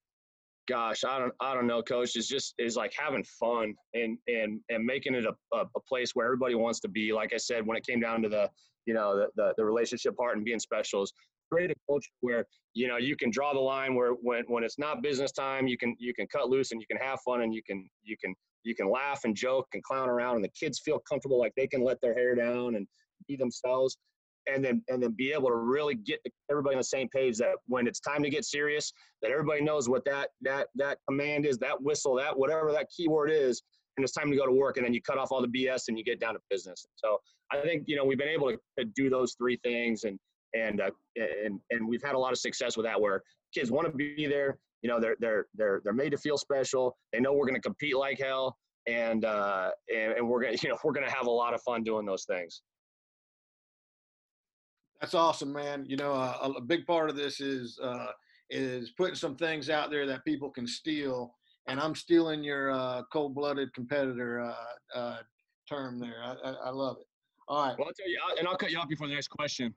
gosh, 0.69 1.03
I 1.05 1.19
don't, 1.19 1.32
I 1.41 1.53
don't 1.53 1.67
know, 1.67 1.82
coach 1.82 2.14
is 2.14 2.29
just, 2.29 2.55
is 2.58 2.76
like 2.76 2.94
having 2.97 3.25
fun 3.25 3.75
and, 3.93 4.17
and, 4.29 4.61
and 4.70 4.85
making 4.85 5.17
it 5.17 5.25
a, 5.25 5.35
a, 5.53 5.64
a, 5.76 5.81
place 5.88 6.12
where 6.14 6.25
everybody 6.25 6.55
wants 6.55 6.79
to 6.81 6.88
be. 6.88 7.12
Like 7.12 7.32
I 7.35 7.37
said, 7.37 7.67
when 7.67 7.76
it 7.76 7.85
came 7.85 8.00
down 8.00 8.23
to 8.23 8.29
the, 8.29 8.49
you 8.87 8.94
know, 8.94 9.17
the, 9.17 9.26
the, 9.35 9.55
the 9.58 9.64
relationship 9.64 10.17
part 10.17 10.37
and 10.37 10.44
being 10.44 10.61
specials, 10.61 11.12
create 11.50 11.73
a 11.73 11.75
culture 11.88 12.11
where, 12.20 12.44
you 12.75 12.87
know, 12.87 12.99
you 12.99 13.17
can 13.17 13.31
draw 13.31 13.52
the 13.52 13.61
line 13.61 13.97
where 13.97 14.12
when, 14.12 14.44
when 14.47 14.62
it's 14.62 14.79
not 14.79 15.02
business 15.02 15.32
time, 15.32 15.67
you 15.67 15.76
can, 15.76 15.97
you 15.99 16.14
can 16.14 16.29
cut 16.29 16.49
loose 16.49 16.70
and 16.70 16.81
you 16.81 16.87
can 16.87 17.05
have 17.05 17.19
fun 17.25 17.43
and 17.43 17.52
you 17.52 17.62
can, 17.67 17.88
you 18.05 18.17
can, 18.23 18.32
you 18.62 18.76
can 18.76 18.88
laugh 18.88 19.23
and 19.25 19.35
joke 19.35 19.67
and 19.75 19.82
clown 19.82 20.09
around 20.09 20.37
and 20.37 20.44
the 20.44 20.50
kids 20.50 20.81
feel 20.85 21.00
comfortable 21.09 21.38
like 21.38 21.52
they 21.56 21.67
can 21.67 21.82
let 21.82 22.00
their 22.00 22.14
hair 22.14 22.37
down 22.37 22.76
and 22.76 22.87
be 23.26 23.37
themselves 23.37 23.97
and 24.46 24.64
then 24.64 24.82
and 24.88 25.02
then 25.02 25.12
be 25.12 25.32
able 25.32 25.48
to 25.48 25.56
really 25.56 25.94
get 25.94 26.20
everybody 26.50 26.75
on 26.75 26.81
the 26.81 26.84
same 26.84 27.08
page 27.08 27.37
that 27.38 27.56
when 27.66 27.87
it's 27.87 28.00
time 28.00 28.22
to 28.22 28.31
get 28.31 28.44
serious 28.44 28.93
that 29.22 29.31
everybody 29.31 29.62
knows 29.62 29.88
what 29.88 30.04
that 30.04 30.31
that 30.40 30.69
that 30.75 30.98
command 31.08 31.46
is 31.46 31.58
that 31.58 31.81
whistle 31.81 32.14
that 32.14 32.37
whatever 32.37 32.72
that 32.72 32.87
keyword 32.94 33.31
is 33.31 33.62
and 33.96 34.04
it's 34.04 34.12
time 34.12 34.31
to 34.31 34.37
go 34.37 34.46
to 34.46 34.52
work 34.52 34.76
and 34.76 34.84
then 34.84 34.93
you 34.93 35.00
cut 35.02 35.19
off 35.19 35.32
all 35.32 35.40
the 35.40 35.48
bs 35.48 35.88
and 35.88 35.99
you 35.99 36.04
get 36.04 36.21
down 36.21 36.35
to 36.35 36.40
business. 36.50 36.87
So 36.97 37.18
i 37.52 37.61
think 37.61 37.85
you 37.87 37.97
know 37.97 38.04
we've 38.04 38.18
been 38.18 38.28
able 38.28 38.50
to, 38.50 38.59
to 38.78 38.85
do 38.85 39.11
those 39.11 39.35
three 39.35 39.59
things 39.62 40.04
and 40.04 40.18
and 40.54 40.80
uh, 40.80 40.90
and 41.16 41.61
and 41.71 41.88
we've 41.88 42.02
had 42.02 42.14
a 42.14 42.18
lot 42.18 42.32
of 42.32 42.38
success 42.38 42.76
with 42.76 42.87
that 42.87 43.00
where 43.00 43.23
kids 43.54 43.71
want 43.71 43.87
to 43.87 43.92
be 43.92 44.26
there 44.26 44.59
you 44.82 44.90
know 44.90 45.00
they're 45.00 45.16
they're 45.21 45.47
they're 45.54 45.80
they're 45.85 45.92
made 45.92 46.11
to 46.11 46.18
feel 46.18 46.38
special 46.38 46.97
they 47.12 47.21
know 47.21 47.32
we're 47.32 47.47
going 47.47 47.54
to 47.54 47.61
compete 47.61 47.97
like 47.97 48.18
hell 48.18 48.56
and 48.87 49.25
uh 49.25 49.71
and, 49.94 50.12
and 50.12 50.28
we're 50.28 50.42
gonna 50.42 50.56
you 50.62 50.68
know 50.68 50.76
we're 50.85 50.92
gonna 50.92 51.11
have 51.11 51.26
a 51.26 51.30
lot 51.30 51.54
of 51.54 51.62
fun 51.62 51.82
doing 51.82 52.06
those 52.06 52.25
things 52.25 52.62
that's 55.00 55.15
awesome, 55.15 55.53
man. 55.53 55.85
You 55.87 55.97
know, 55.97 56.12
uh, 56.12 56.53
a 56.57 56.61
big 56.61 56.87
part 56.87 57.11
of 57.11 57.17
this 57.17 57.41
is 57.41 57.79
uh, 57.83 58.09
is 58.50 58.91
putting 58.91 59.15
some 59.15 59.37
things 59.37 59.71
out 59.71 59.91
there 59.91 60.07
that 60.07 60.25
people 60.25 60.50
can 60.50 60.67
steal. 60.67 61.35
And 61.69 61.81
I'm 61.81 61.95
stealing 61.95 62.45
your 62.45 62.71
uh, 62.71 63.03
cold-blooded 63.12 63.75
competitor 63.75 64.41
uh, 64.41 64.97
uh, 64.97 65.17
term 65.69 65.99
there. 65.99 66.23
I, 66.23 66.35
I, 66.45 66.53
I, 66.67 66.71
love 66.71 66.99
it. 67.00 67.07
All 67.49 67.67
right. 67.67 67.76
Well, 67.76 67.88
I'll 67.88 67.95
tell 67.95 68.09
you, 68.09 68.19
and 68.38 68.47
I'll 68.47 68.57
cut 68.57 68.71
you 68.71 68.79
off 68.79 68.88
before 68.88 69.09
the 69.09 69.15
next 69.15 69.29
question, 69.29 69.75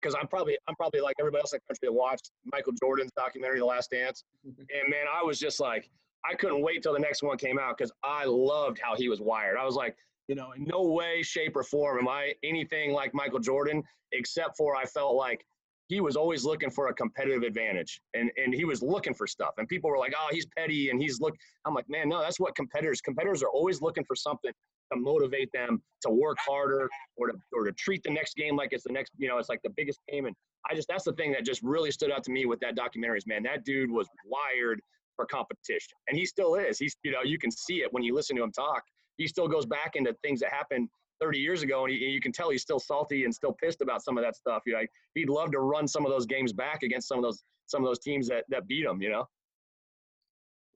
because 0.00 0.16
I'm 0.20 0.26
probably 0.26 0.58
I'm 0.68 0.74
probably 0.74 1.00
like 1.00 1.14
everybody 1.20 1.40
else 1.42 1.52
in 1.52 1.58
the 1.58 1.72
country 1.72 1.88
that 1.88 1.92
watched 1.92 2.32
Michael 2.44 2.72
Jordan's 2.72 3.12
documentary, 3.12 3.60
The 3.60 3.66
Last 3.66 3.90
Dance, 3.90 4.24
and 4.44 4.56
man, 4.88 5.06
I 5.12 5.22
was 5.22 5.38
just 5.38 5.60
like, 5.60 5.88
I 6.28 6.34
couldn't 6.34 6.60
wait 6.60 6.82
till 6.82 6.92
the 6.92 6.98
next 6.98 7.22
one 7.22 7.36
came 7.38 7.58
out 7.58 7.78
because 7.78 7.92
I 8.02 8.24
loved 8.24 8.80
how 8.82 8.96
he 8.96 9.08
was 9.08 9.20
wired. 9.20 9.56
I 9.56 9.64
was 9.64 9.76
like, 9.76 9.96
you 10.28 10.34
know, 10.34 10.52
in 10.52 10.64
no 10.64 10.82
way, 10.82 11.22
shape, 11.22 11.56
or 11.56 11.62
form 11.62 11.98
am 11.98 12.08
I 12.08 12.34
anything 12.42 12.92
like 12.92 13.12
Michael 13.14 13.40
Jordan, 13.40 13.82
except 14.12 14.56
for 14.56 14.76
I 14.76 14.84
felt 14.84 15.14
like 15.14 15.44
he 15.88 16.00
was 16.00 16.16
always 16.16 16.44
looking 16.44 16.70
for 16.70 16.88
a 16.88 16.94
competitive 16.94 17.42
advantage 17.42 18.00
and, 18.14 18.30
and 18.42 18.54
he 18.54 18.64
was 18.64 18.82
looking 18.82 19.12
for 19.12 19.26
stuff. 19.26 19.50
And 19.58 19.68
people 19.68 19.90
were 19.90 19.98
like, 19.98 20.14
oh, 20.16 20.28
he's 20.30 20.46
petty 20.56 20.88
and 20.88 21.00
he's 21.00 21.20
look. 21.20 21.34
I'm 21.66 21.74
like, 21.74 21.88
man, 21.88 22.08
no, 22.08 22.20
that's 22.20 22.40
what 22.40 22.54
competitors, 22.54 23.00
competitors 23.00 23.42
are 23.42 23.50
always 23.50 23.82
looking 23.82 24.04
for 24.04 24.16
something 24.16 24.52
to 24.92 24.98
motivate 24.98 25.50
them 25.52 25.82
to 26.02 26.10
work 26.10 26.38
harder 26.40 26.88
or 27.16 27.26
to, 27.28 27.34
or 27.52 27.64
to 27.64 27.72
treat 27.72 28.02
the 28.04 28.10
next 28.10 28.36
game 28.36 28.56
like 28.56 28.70
it's 28.72 28.84
the 28.84 28.92
next, 28.92 29.12
you 29.18 29.28
know, 29.28 29.38
it's 29.38 29.48
like 29.50 29.60
the 29.64 29.72
biggest 29.76 30.00
game. 30.10 30.24
And 30.24 30.34
I 30.70 30.74
just, 30.74 30.88
that's 30.88 31.04
the 31.04 31.12
thing 31.12 31.32
that 31.32 31.44
just 31.44 31.60
really 31.62 31.90
stood 31.90 32.10
out 32.10 32.24
to 32.24 32.30
me 32.30 32.46
with 32.46 32.60
that 32.60 32.74
documentary 32.74 33.18
is, 33.18 33.26
man, 33.26 33.42
that 33.42 33.64
dude 33.64 33.90
was 33.90 34.08
wired 34.24 34.80
for 35.16 35.26
competition 35.26 35.92
and 36.08 36.16
he 36.16 36.24
still 36.24 36.54
is. 36.54 36.78
He's, 36.78 36.96
you 37.02 37.10
know, 37.10 37.22
you 37.22 37.38
can 37.38 37.50
see 37.50 37.82
it 37.82 37.92
when 37.92 38.02
you 38.02 38.14
listen 38.14 38.34
to 38.36 38.42
him 38.42 38.52
talk 38.52 38.82
he 39.22 39.28
still 39.28 39.48
goes 39.48 39.64
back 39.64 39.92
into 39.94 40.12
things 40.22 40.40
that 40.40 40.50
happened 40.50 40.88
30 41.20 41.38
years 41.38 41.62
ago, 41.62 41.84
and 41.84 41.94
he, 41.94 41.98
you 41.98 42.20
can 42.20 42.32
tell 42.32 42.50
he's 42.50 42.62
still 42.62 42.80
salty 42.80 43.24
and 43.24 43.32
still 43.32 43.52
pissed 43.52 43.80
about 43.80 44.02
some 44.02 44.18
of 44.18 44.24
that 44.24 44.34
stuff. 44.34 44.62
You 44.66 44.74
know, 44.74 44.80
he'd 45.14 45.30
love 45.30 45.52
to 45.52 45.60
run 45.60 45.86
some 45.86 46.04
of 46.04 46.10
those 46.10 46.26
games 46.26 46.52
back 46.52 46.82
against 46.82 47.06
some 47.08 47.18
of 47.18 47.22
those 47.22 47.42
some 47.66 47.82
of 47.82 47.88
those 47.88 48.00
teams 48.00 48.26
that 48.28 48.44
that 48.48 48.66
beat 48.66 48.84
him. 48.84 49.00
You 49.00 49.10
know. 49.10 49.28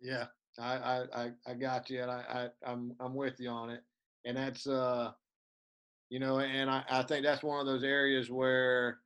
Yeah, 0.00 0.26
I 0.58 1.04
I 1.14 1.30
I 1.46 1.54
got 1.54 1.90
you, 1.90 2.02
and 2.02 2.10
I, 2.10 2.50
I 2.64 2.70
I'm 2.70 2.94
I'm 3.00 3.14
with 3.14 3.40
you 3.40 3.50
on 3.50 3.70
it. 3.70 3.82
and 4.24 4.36
that's 4.36 4.66
uh, 4.68 5.10
you 6.10 6.20
know, 6.20 6.38
and 6.38 6.70
I, 6.70 6.84
I 6.88 7.02
think 7.02 7.24
that's 7.24 7.42
one 7.42 7.58
of 7.58 7.66
those 7.66 7.82
areas 7.82 8.30
where 8.30 9.00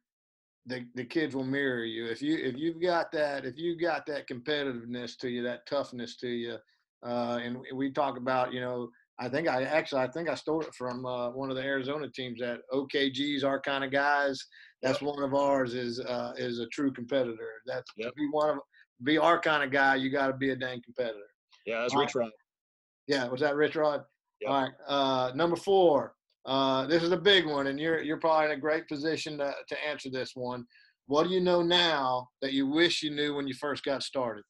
the 0.67 0.85
the 0.95 1.05
kids 1.05 1.35
will 1.35 1.45
mirror 1.45 1.85
you 1.85 2.07
if 2.07 2.21
you 2.21 2.37
if 2.37 2.55
you've 2.59 2.83
got 2.83 3.11
that 3.11 3.47
if 3.47 3.57
you've 3.57 3.81
got 3.81 4.05
that 4.07 4.29
competitiveness 4.29 5.17
to 5.19 5.31
you, 5.31 5.43
that 5.43 5.67
toughness 5.67 6.17
to 6.17 6.29
you, 6.29 6.57
uh, 7.03 7.39
and 7.43 7.57
we 7.75 7.91
talk 7.91 8.19
about 8.19 8.53
you 8.53 8.61
know 8.61 8.91
I 9.21 9.29
think 9.29 9.49
I 9.49 9.63
actually 9.65 10.01
I 10.01 10.09
think 10.09 10.29
I 10.29 10.35
stole 10.35 10.63
it 10.63 10.75
from 10.75 11.05
uh, 11.05 11.31
one 11.31 11.51
of 11.51 11.57
the 11.57 11.63
Arizona 11.63 12.09
teams 12.09 12.41
that 12.41 12.61
OKG's 12.73 13.45
our 13.45 13.61
kind 13.61 13.85
of 13.85 13.93
guys. 13.93 14.43
That's 14.83 15.03
yep. 15.03 15.15
one 15.15 15.23
of 15.23 15.35
ours 15.35 15.75
is 15.75 16.01
uh, 16.01 16.33
is 16.39 16.59
a 16.59 16.67
true 16.69 16.91
competitor. 16.91 17.61
That's 17.67 17.91
yep. 17.99 18.15
be 18.17 18.29
one 18.31 18.51
of 18.51 18.59
be 19.05 19.19
our 19.19 19.39
kind 19.39 19.63
of 19.63 19.71
guy. 19.71 19.97
You 19.97 20.11
got 20.11 20.29
to 20.29 20.33
be 20.33 20.51
a 20.51 20.57
dang 20.57 20.83
competitor. 20.83 21.29
Yeah, 21.67 21.83
that's 21.83 21.95
Rich 21.95 22.15
Rod. 22.15 22.31
Yeah, 23.07 23.29
was 23.29 23.41
that 23.43 23.57
Rich 23.57 23.77
Rod? 23.77 24.05
Yep. 24.41 24.51
All 24.51 24.63
right, 24.63 24.73
uh, 24.89 25.33
number 25.35 25.57
four. 25.57 26.15
Uh, 26.47 26.87
this 26.87 27.03
is 27.03 27.13
a 27.13 27.17
big 27.17 27.47
one, 27.47 27.67
and 27.67 27.79
you're 27.79 28.03
you're 28.03 28.17
probably 28.17 28.47
in 28.47 28.53
a 28.53 28.61
great 28.61 28.89
position 28.89 29.37
to 29.39 29.53
to 29.69 29.87
answer 29.87 30.09
this 30.11 30.33
one. 30.35 30.65
What 31.09 31.25
do 31.25 31.35
you 31.35 31.41
know 31.41 31.61
now 31.61 32.29
that 32.41 32.55
you 32.55 32.67
wish 32.67 33.03
you 33.03 33.11
knew 33.11 33.35
when 33.35 33.47
you 33.47 33.55
first 33.55 33.85
got 33.85 34.03
started? 34.03 34.45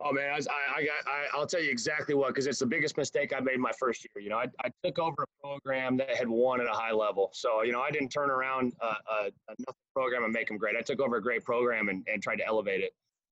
Oh 0.00 0.12
man, 0.12 0.30
I, 0.30 0.36
I 0.36 0.84
got. 0.84 1.12
I, 1.34 1.38
will 1.38 1.46
tell 1.46 1.60
you 1.60 1.70
exactly 1.70 2.14
what 2.14 2.28
because 2.28 2.46
it's 2.46 2.60
the 2.60 2.66
biggest 2.66 2.96
mistake 2.96 3.32
I 3.36 3.40
made 3.40 3.58
my 3.58 3.72
first 3.78 4.04
year. 4.04 4.22
You 4.22 4.30
know, 4.30 4.36
I, 4.36 4.46
I 4.64 4.70
took 4.84 4.98
over 5.00 5.24
a 5.24 5.42
program 5.42 5.96
that 5.96 6.14
had 6.14 6.28
won 6.28 6.60
at 6.60 6.68
a 6.68 6.72
high 6.72 6.92
level, 6.92 7.30
so 7.32 7.62
you 7.62 7.72
know 7.72 7.80
I 7.80 7.90
didn't 7.90 8.10
turn 8.10 8.30
around 8.30 8.74
a, 8.80 8.86
a, 8.86 9.30
a 9.50 9.72
program 9.94 10.22
and 10.22 10.32
make 10.32 10.46
them 10.46 10.56
great. 10.56 10.76
I 10.76 10.82
took 10.82 11.00
over 11.00 11.16
a 11.16 11.22
great 11.22 11.44
program 11.44 11.88
and, 11.88 12.06
and 12.06 12.22
tried 12.22 12.36
to 12.36 12.46
elevate 12.46 12.80
it. 12.80 12.92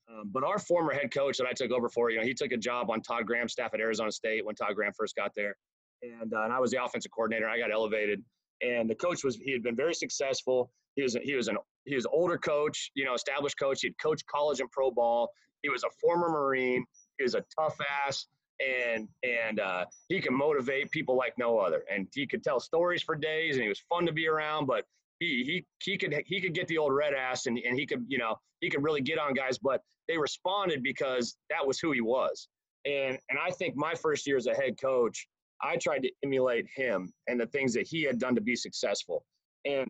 Um, 0.09 0.31
but 0.33 0.43
our 0.43 0.59
former 0.59 0.93
head 0.93 1.13
coach 1.13 1.37
that 1.39 1.47
I 1.47 1.53
took 1.53 1.71
over 1.71 1.89
for, 1.89 2.11
you 2.11 2.19
know, 2.19 2.25
he 2.25 2.35
took 2.35 2.53
a 2.53 2.57
job 2.57 2.91
on 2.91 3.03
Todd 3.03 3.27
Graham's 3.27 3.53
staff 3.53 3.73
at 3.75 3.81
Arizona 3.81 4.13
State 4.13 4.45
when 4.45 4.55
Todd 4.55 4.75
Graham 4.75 4.93
first 4.97 5.17
got 5.17 5.33
there, 5.35 5.57
and 6.03 6.33
uh, 6.33 6.45
and 6.45 6.53
I 6.53 6.61
was 6.61 6.71
the 6.71 6.83
offensive 6.83 7.11
coordinator. 7.13 7.47
I 7.47 7.59
got 7.59 7.73
elevated, 7.73 8.23
and 8.63 8.89
the 8.89 8.95
coach 8.95 9.23
was 9.23 9.37
he 9.37 9.53
had 9.53 9.63
been 9.63 9.77
very 9.77 9.95
successful. 9.95 10.71
He 10.97 11.03
was 11.03 11.15
he 11.23 11.35
was 11.35 11.49
an 11.49 11.59
he 11.85 11.95
was 11.95 12.07
an 12.07 12.11
older 12.15 12.39
coach, 12.39 12.91
you 12.95 13.05
know, 13.05 13.13
established 13.13 13.59
coach. 13.59 13.81
He'd 13.83 13.99
coached 14.03 14.25
college 14.27 14.61
and 14.61 14.71
pro 14.71 14.91
ball. 14.91 15.31
He 15.65 15.71
was 15.71 15.83
a 15.83 15.91
former 15.99 16.29
Marine. 16.29 16.85
He 17.17 17.23
was 17.23 17.35
a 17.35 17.45
tough 17.59 17.77
ass, 18.07 18.27
and 18.61 19.09
and 19.23 19.59
uh, 19.59 19.87
he 20.09 20.21
can 20.21 20.35
motivate 20.35 20.91
people 20.91 21.17
like 21.17 21.33
no 21.39 21.59
other. 21.59 21.85
And 21.91 22.07
he 22.15 22.27
could 22.27 22.45
tell 22.45 22.61
stories 22.61 23.03
for 23.03 23.17
days, 23.17 23.57
and 23.57 23.63
he 23.63 23.69
was 23.71 23.83
fun 23.89 24.05
to 24.05 24.13
be 24.13 24.29
around. 24.29 24.67
But 24.67 24.85
he 25.21 25.43
he 25.43 25.67
he 25.83 25.97
could 25.97 26.23
he 26.27 26.43
could 26.43 26.53
get 26.53 26.69
the 26.69 26.77
old 26.77 26.93
red 26.93 27.15
ass, 27.15 27.47
and 27.47 27.59
and 27.59 27.79
he 27.79 27.87
could 27.87 28.05
you 28.09 28.19
know 28.19 28.37
he 28.61 28.69
could 28.69 28.85
really 28.85 29.01
get 29.01 29.19
on 29.19 29.33
guys. 29.33 29.57
But 29.57 29.81
they 30.07 30.19
responded 30.19 30.83
because 30.83 31.35
that 31.49 31.67
was 31.67 31.79
who 31.81 31.93
he 31.93 32.03
was. 32.03 32.47
And 32.85 33.19
and 33.31 33.39
I 33.39 33.51
think 33.53 33.75
my 33.75 33.95
first 33.95 34.27
year 34.27 34.37
as 34.37 34.47
a 34.47 34.55
head 34.55 34.79
coach, 34.79 35.27
I 35.63 35.77
tried 35.77 36.03
to 36.03 36.11
emulate 36.23 36.67
him 36.77 37.11
and 37.27 37.41
the 37.41 37.47
things 37.47 37.73
that 37.73 37.87
he 37.87 38.03
had 38.03 38.19
done 38.19 38.35
to 38.35 38.43
be 38.43 38.55
successful. 38.55 39.25
And 39.65 39.89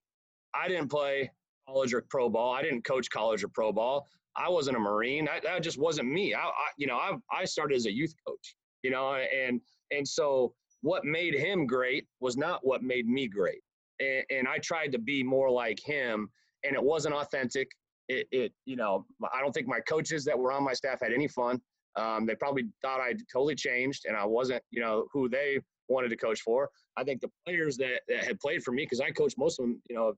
I 0.54 0.68
didn't 0.68 0.88
play 0.88 1.32
college 1.66 1.92
or 1.92 2.04
pro 2.08 2.28
ball. 2.28 2.54
I 2.54 2.62
didn't 2.62 2.84
coach 2.84 3.10
college 3.10 3.42
or 3.42 3.48
pro 3.48 3.72
ball. 3.72 4.06
I 4.36 4.48
wasn't 4.48 4.76
a 4.76 4.80
Marine. 4.80 5.26
That, 5.26 5.42
that 5.44 5.62
just 5.62 5.78
wasn't 5.78 6.10
me. 6.10 6.34
I, 6.34 6.40
I, 6.40 6.50
you 6.76 6.86
know, 6.86 6.96
I, 6.96 7.12
I 7.32 7.44
started 7.44 7.76
as 7.76 7.86
a 7.86 7.92
youth 7.92 8.12
coach, 8.26 8.56
you 8.82 8.90
know, 8.90 9.14
and, 9.14 9.60
and 9.90 10.06
so 10.06 10.54
what 10.82 11.04
made 11.04 11.34
him 11.34 11.66
great 11.66 12.06
was 12.20 12.36
not 12.36 12.60
what 12.62 12.82
made 12.82 13.06
me 13.06 13.28
great. 13.28 13.60
And, 14.00 14.24
and 14.30 14.48
I 14.48 14.58
tried 14.58 14.92
to 14.92 14.98
be 14.98 15.22
more 15.22 15.50
like 15.50 15.80
him 15.80 16.28
and 16.64 16.74
it 16.74 16.82
wasn't 16.82 17.14
authentic. 17.14 17.68
It, 18.08 18.26
it, 18.32 18.52
you 18.66 18.76
know, 18.76 19.06
I 19.32 19.40
don't 19.40 19.52
think 19.52 19.66
my 19.66 19.80
coaches 19.80 20.24
that 20.24 20.38
were 20.38 20.52
on 20.52 20.62
my 20.62 20.74
staff 20.74 21.00
had 21.00 21.12
any 21.12 21.28
fun. 21.28 21.60
Um, 21.96 22.26
they 22.26 22.34
probably 22.34 22.64
thought 22.82 23.00
I'd 23.00 23.20
totally 23.32 23.54
changed 23.54 24.04
and 24.06 24.16
I 24.16 24.24
wasn't, 24.24 24.62
you 24.70 24.80
know, 24.80 25.06
who 25.12 25.28
they 25.28 25.60
wanted 25.88 26.08
to 26.08 26.16
coach 26.16 26.40
for. 26.40 26.68
I 26.96 27.04
think 27.04 27.20
the 27.20 27.30
players 27.46 27.76
that, 27.76 28.00
that 28.08 28.24
had 28.24 28.40
played 28.40 28.62
for 28.62 28.72
me, 28.72 28.82
because 28.82 29.00
I 29.00 29.10
coached 29.10 29.36
most 29.38 29.58
of 29.60 29.66
them, 29.66 29.80
you 29.88 29.94
know, 29.96 30.12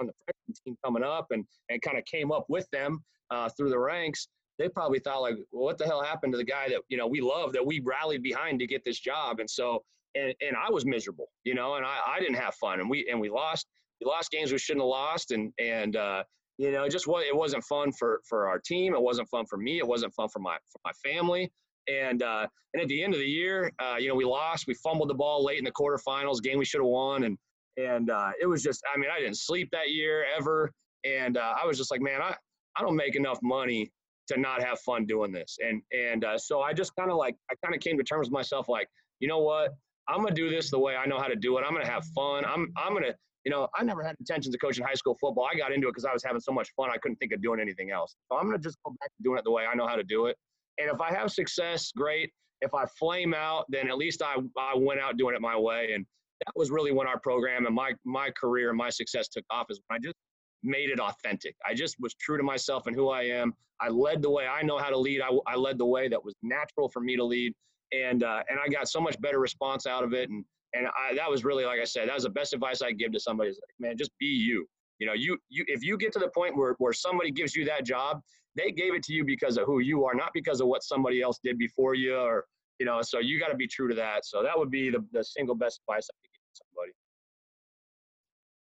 on, 0.00 0.06
the 0.06 0.12
freshman 0.24 0.54
team 0.64 0.76
coming 0.84 1.02
up 1.02 1.26
and, 1.30 1.44
and 1.68 1.80
kind 1.82 1.98
of 1.98 2.04
came 2.04 2.32
up 2.32 2.46
with 2.48 2.68
them 2.70 3.02
uh, 3.30 3.48
through 3.56 3.70
the 3.70 3.78
ranks, 3.78 4.28
they 4.58 4.68
probably 4.68 4.98
thought 4.98 5.22
like, 5.22 5.36
well, 5.52 5.64
what 5.64 5.78
the 5.78 5.84
hell 5.84 6.02
happened 6.02 6.32
to 6.32 6.36
the 6.36 6.44
guy 6.44 6.68
that 6.68 6.80
you 6.88 6.96
know 6.96 7.06
we 7.06 7.20
love 7.20 7.52
that 7.52 7.64
we 7.64 7.80
rallied 7.80 8.22
behind 8.22 8.58
to 8.60 8.66
get 8.66 8.84
this 8.84 8.98
job? 8.98 9.40
And 9.40 9.48
so, 9.48 9.82
and, 10.14 10.34
and 10.40 10.56
I 10.56 10.70
was 10.70 10.84
miserable, 10.84 11.28
you 11.44 11.54
know, 11.54 11.74
and 11.74 11.84
I, 11.84 11.98
I 12.06 12.20
didn't 12.20 12.36
have 12.36 12.54
fun, 12.54 12.80
and 12.80 12.88
we 12.88 13.06
and 13.10 13.20
we 13.20 13.30
lost 13.30 13.66
we 14.00 14.10
lost 14.10 14.30
games 14.30 14.52
we 14.52 14.58
shouldn't 14.58 14.82
have 14.82 14.88
lost, 14.88 15.30
and 15.32 15.52
and 15.58 15.96
uh, 15.96 16.22
you 16.58 16.70
know, 16.70 16.84
it 16.84 16.90
just 16.90 17.06
was 17.06 17.24
it 17.26 17.36
wasn't 17.36 17.64
fun 17.64 17.92
for 17.92 18.20
for 18.28 18.46
our 18.46 18.58
team. 18.58 18.94
It 18.94 19.02
wasn't 19.02 19.28
fun 19.28 19.46
for 19.46 19.56
me. 19.56 19.78
It 19.78 19.86
wasn't 19.86 20.14
fun 20.14 20.28
for 20.28 20.38
my 20.38 20.56
for 20.70 20.80
my 20.84 20.92
family. 20.92 21.50
And 21.88 22.22
uh, 22.22 22.46
and 22.72 22.82
at 22.82 22.88
the 22.88 23.02
end 23.02 23.14
of 23.14 23.20
the 23.20 23.26
year, 23.26 23.72
uh, 23.78 23.96
you 23.98 24.08
know, 24.08 24.14
we 24.14 24.24
lost. 24.24 24.66
We 24.66 24.74
fumbled 24.74 25.10
the 25.10 25.14
ball 25.14 25.44
late 25.44 25.58
in 25.58 25.64
the 25.64 25.72
quarterfinals, 25.72 26.42
game 26.42 26.58
we 26.58 26.64
should 26.64 26.80
have 26.80 26.88
won, 26.88 27.24
and 27.24 27.36
and 27.76 28.10
uh, 28.10 28.30
it 28.40 28.46
was 28.46 28.62
just, 28.62 28.82
I 28.92 28.98
mean, 28.98 29.10
I 29.14 29.20
didn't 29.20 29.38
sleep 29.38 29.68
that 29.72 29.90
year 29.90 30.24
ever, 30.36 30.70
and 31.04 31.36
uh, 31.36 31.54
I 31.60 31.66
was 31.66 31.76
just 31.76 31.90
like, 31.90 32.00
man, 32.00 32.20
I 32.20 32.34
I 32.76 32.82
don't 32.82 32.96
make 32.96 33.16
enough 33.16 33.38
money 33.42 33.90
to 34.28 34.40
not 34.40 34.62
have 34.62 34.80
fun 34.80 35.06
doing 35.06 35.32
this. 35.32 35.58
And 35.64 35.82
and 35.92 36.24
uh, 36.24 36.38
so 36.38 36.62
I 36.62 36.72
just 36.72 36.94
kind 36.96 37.10
of 37.10 37.16
like 37.16 37.36
I 37.50 37.54
kind 37.64 37.74
of 37.74 37.80
came 37.80 37.96
to 37.98 38.04
terms 38.04 38.28
with 38.28 38.32
myself 38.32 38.68
like, 38.68 38.88
you 39.20 39.28
know 39.28 39.40
what? 39.40 39.74
I'm 40.08 40.18
gonna 40.18 40.34
do 40.34 40.50
this 40.50 40.70
the 40.70 40.78
way 40.78 40.96
I 40.96 41.06
know 41.06 41.18
how 41.18 41.28
to 41.28 41.36
do 41.36 41.58
it. 41.58 41.64
I'm 41.66 41.72
gonna 41.72 41.86
have 41.86 42.04
fun. 42.14 42.44
I'm 42.44 42.72
I'm 42.76 42.94
gonna 42.94 43.14
you 43.44 43.50
know 43.50 43.68
I 43.74 43.84
never 43.84 44.02
had 44.02 44.16
intentions 44.18 44.54
of 44.54 44.60
coaching 44.60 44.84
high 44.84 44.94
school 44.94 45.16
football. 45.20 45.48
I 45.52 45.56
got 45.56 45.72
into 45.72 45.88
it 45.88 45.92
because 45.92 46.04
I 46.04 46.12
was 46.12 46.24
having 46.24 46.40
so 46.40 46.52
much 46.52 46.70
fun. 46.76 46.90
I 46.90 46.98
couldn't 46.98 47.16
think 47.16 47.32
of 47.32 47.42
doing 47.42 47.60
anything 47.60 47.90
else. 47.90 48.16
So 48.30 48.38
I'm 48.38 48.46
gonna 48.46 48.58
just 48.58 48.78
go 48.84 48.94
back 49.00 49.08
to 49.08 49.22
doing 49.22 49.38
it 49.38 49.44
the 49.44 49.50
way 49.50 49.64
I 49.66 49.74
know 49.74 49.86
how 49.86 49.96
to 49.96 50.04
do 50.04 50.26
it. 50.26 50.36
And 50.78 50.90
if 50.90 51.00
I 51.00 51.12
have 51.12 51.30
success, 51.30 51.92
great. 51.96 52.30
If 52.60 52.74
I 52.74 52.86
flame 52.98 53.34
out, 53.34 53.66
then 53.68 53.88
at 53.88 53.96
least 53.96 54.22
I 54.22 54.36
I 54.58 54.74
went 54.76 55.00
out 55.00 55.16
doing 55.16 55.34
it 55.34 55.40
my 55.40 55.56
way. 55.56 55.92
And 55.94 56.06
that 56.46 56.52
was 56.56 56.70
really 56.70 56.92
when 56.92 57.06
our 57.06 57.18
program 57.18 57.66
and 57.66 57.74
my 57.74 57.92
my 58.04 58.30
career 58.30 58.68
and 58.70 58.78
my 58.78 58.90
success 58.90 59.28
took 59.28 59.44
off. 59.50 59.66
Is 59.70 59.80
when 59.86 59.96
I 59.96 60.00
just 60.02 60.16
made 60.62 60.90
it 60.90 60.98
authentic. 60.98 61.54
I 61.66 61.74
just 61.74 61.96
was 62.00 62.14
true 62.14 62.38
to 62.38 62.42
myself 62.42 62.86
and 62.86 62.96
who 62.96 63.10
I 63.10 63.22
am. 63.22 63.52
I 63.80 63.88
led 63.88 64.22
the 64.22 64.30
way 64.30 64.46
I 64.46 64.62
know 64.62 64.78
how 64.78 64.88
to 64.88 64.98
lead. 64.98 65.20
I, 65.20 65.30
I 65.46 65.56
led 65.56 65.78
the 65.78 65.84
way 65.84 66.08
that 66.08 66.24
was 66.24 66.34
natural 66.42 66.88
for 66.88 67.00
me 67.00 67.16
to 67.16 67.24
lead, 67.24 67.52
and 67.92 68.22
uh, 68.22 68.42
and 68.48 68.58
I 68.64 68.68
got 68.68 68.88
so 68.88 69.00
much 69.00 69.20
better 69.20 69.40
response 69.40 69.86
out 69.86 70.04
of 70.04 70.12
it. 70.12 70.30
And 70.30 70.44
and 70.74 70.86
I, 70.86 71.14
that 71.14 71.30
was 71.30 71.44
really 71.44 71.64
like 71.64 71.80
I 71.80 71.84
said, 71.84 72.08
that 72.08 72.14
was 72.14 72.24
the 72.24 72.30
best 72.30 72.52
advice 72.52 72.82
I 72.82 72.92
give 72.92 73.12
to 73.12 73.20
somebody. 73.20 73.50
Is 73.50 73.60
like, 73.62 73.88
man, 73.88 73.96
just 73.96 74.10
be 74.18 74.26
you. 74.26 74.66
You 74.98 75.06
know, 75.06 75.12
you 75.12 75.36
you 75.48 75.64
if 75.68 75.82
you 75.82 75.98
get 75.98 76.12
to 76.12 76.18
the 76.18 76.30
point 76.34 76.56
where 76.56 76.74
where 76.78 76.92
somebody 76.92 77.30
gives 77.30 77.54
you 77.54 77.64
that 77.66 77.84
job, 77.84 78.20
they 78.56 78.70
gave 78.70 78.94
it 78.94 79.02
to 79.04 79.12
you 79.12 79.24
because 79.24 79.56
of 79.56 79.66
who 79.66 79.80
you 79.80 80.04
are, 80.04 80.14
not 80.14 80.30
because 80.32 80.60
of 80.60 80.68
what 80.68 80.82
somebody 80.82 81.20
else 81.20 81.38
did 81.42 81.58
before 81.58 81.94
you, 81.94 82.16
or 82.16 82.44
you 82.78 82.86
know. 82.86 83.02
So 83.02 83.18
you 83.18 83.40
got 83.40 83.48
to 83.48 83.56
be 83.56 83.66
true 83.66 83.88
to 83.88 83.94
that. 83.96 84.24
So 84.24 84.42
that 84.42 84.56
would 84.56 84.70
be 84.70 84.90
the 84.90 85.04
the 85.12 85.24
single 85.24 85.54
best 85.54 85.80
advice 85.86 86.08
I 86.10 86.14
could 86.22 86.33
somebody. 86.54 86.92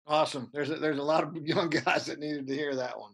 Awesome. 0.07 0.49
There's 0.53 0.69
a, 0.69 0.75
there's 0.75 0.99
a 0.99 1.03
lot 1.03 1.23
of 1.23 1.35
young 1.45 1.69
guys 1.69 2.05
that 2.05 2.19
needed 2.19 2.47
to 2.47 2.53
hear 2.55 2.75
that 2.75 2.97
one. 2.97 3.11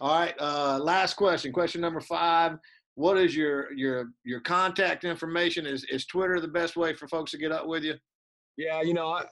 All 0.00 0.18
right. 0.18 0.34
Uh, 0.38 0.78
last 0.82 1.14
question. 1.14 1.52
Question 1.52 1.80
number 1.80 2.00
five. 2.00 2.56
What 2.94 3.16
is 3.16 3.34
your 3.34 3.72
your 3.72 4.10
your 4.24 4.40
contact 4.40 5.04
information? 5.04 5.66
Is 5.66 5.84
is 5.84 6.04
Twitter 6.06 6.40
the 6.40 6.48
best 6.48 6.76
way 6.76 6.94
for 6.94 7.08
folks 7.08 7.30
to 7.30 7.38
get 7.38 7.52
up 7.52 7.66
with 7.66 7.84
you? 7.84 7.94
Yeah, 8.56 8.82
you 8.82 8.92
know, 8.92 9.08
I, 9.08 9.24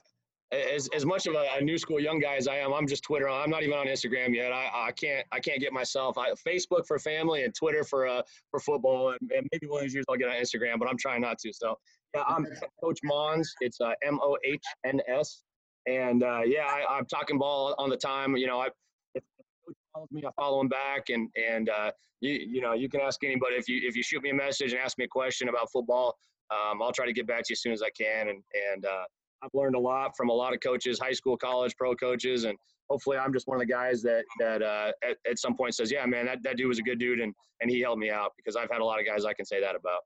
as 0.51 0.89
as 0.95 1.05
much 1.05 1.27
of 1.27 1.35
a, 1.35 1.47
a, 1.57 1.61
new 1.61 1.77
school 1.77 1.99
young 1.99 2.19
guy 2.19 2.35
as 2.35 2.47
I 2.47 2.57
am, 2.57 2.73
I'm 2.73 2.87
just 2.87 3.03
Twitter. 3.03 3.29
I'm 3.29 3.49
not 3.49 3.63
even 3.63 3.77
on 3.77 3.87
Instagram 3.87 4.35
yet. 4.35 4.51
I, 4.51 4.69
I 4.73 4.91
can't 4.91 5.25
I 5.31 5.39
can't 5.39 5.59
get 5.59 5.71
myself. 5.71 6.17
I, 6.17 6.31
Facebook 6.31 6.85
for 6.85 6.99
family 6.99 7.43
and 7.43 7.53
Twitter 7.55 7.83
for 7.83 8.07
uh 8.07 8.21
for 8.49 8.59
football, 8.59 9.11
and, 9.11 9.31
and 9.31 9.47
maybe 9.51 9.67
one 9.67 9.79
of 9.79 9.83
these 9.83 9.93
years 9.93 10.05
I'll 10.09 10.17
get 10.17 10.27
on 10.27 10.35
Instagram, 10.35 10.79
but 10.79 10.89
I'm 10.89 10.97
trying 10.97 11.21
not 11.21 11.37
to. 11.39 11.53
So 11.53 11.77
yeah, 12.13 12.23
I'm 12.27 12.45
Coach 12.83 12.99
Mohns. 13.05 13.47
It's 13.61 13.79
uh, 13.79 13.93
M 14.03 14.19
O 14.21 14.37
H 14.43 14.63
N 14.85 14.99
S 15.07 15.43
and 15.87 16.23
uh, 16.23 16.41
yeah, 16.45 16.65
I, 16.65 16.97
am 16.97 17.05
talking 17.05 17.37
ball 17.37 17.75
on 17.77 17.89
the 17.89 17.97
time. 17.97 18.35
You 18.35 18.47
know, 18.47 18.59
I, 18.59 18.67
if 19.15 19.23
coach 19.65 19.75
follows 19.93 20.09
me, 20.11 20.23
I 20.25 20.29
follow 20.39 20.61
him 20.61 20.67
back, 20.67 21.09
and 21.09 21.29
and 21.35 21.69
uh, 21.69 21.91
you 22.19 22.33
you 22.33 22.61
know 22.61 22.73
you 22.73 22.89
can 22.89 23.01
ask 23.01 23.23
anybody 23.23 23.55
if 23.55 23.67
you 23.67 23.81
if 23.83 23.95
you 23.95 24.03
shoot 24.03 24.21
me 24.21 24.29
a 24.29 24.33
message 24.33 24.73
and 24.73 24.81
ask 24.81 24.97
me 24.97 25.05
a 25.05 25.07
question 25.07 25.49
about 25.49 25.71
football, 25.71 26.15
um, 26.51 26.81
I'll 26.81 26.91
try 26.91 27.05
to 27.05 27.13
get 27.13 27.27
back 27.27 27.43
to 27.43 27.45
you 27.49 27.53
as 27.53 27.61
soon 27.61 27.73
as 27.73 27.81
I 27.81 27.89
can. 27.89 28.29
And 28.29 28.43
and 28.73 28.85
uh, 28.85 29.03
I've 29.43 29.53
learned 29.53 29.75
a 29.75 29.79
lot 29.79 30.15
from 30.15 30.29
a 30.29 30.33
lot 30.33 30.53
of 30.53 30.59
coaches, 30.59 30.99
high 30.99 31.13
school, 31.13 31.37
college, 31.37 31.75
pro 31.77 31.95
coaches, 31.95 32.43
and 32.43 32.57
hopefully 32.89 33.17
I'm 33.17 33.33
just 33.33 33.47
one 33.47 33.57
of 33.57 33.67
the 33.67 33.71
guys 33.71 34.01
that 34.03 34.23
that 34.39 34.61
uh, 34.61 34.91
at, 35.03 35.17
at 35.29 35.39
some 35.39 35.55
point 35.55 35.75
says, 35.75 35.91
yeah, 35.91 36.05
man, 36.05 36.25
that, 36.25 36.43
that 36.43 36.57
dude 36.57 36.67
was 36.67 36.79
a 36.79 36.83
good 36.83 36.99
dude, 36.99 37.19
and 37.19 37.33
and 37.61 37.69
he 37.69 37.79
helped 37.79 37.99
me 37.99 38.09
out 38.09 38.31
because 38.37 38.55
I've 38.55 38.69
had 38.71 38.81
a 38.81 38.85
lot 38.85 38.99
of 38.99 39.05
guys 39.05 39.25
I 39.25 39.33
can 39.33 39.45
say 39.45 39.59
that 39.61 39.75
about. 39.75 40.01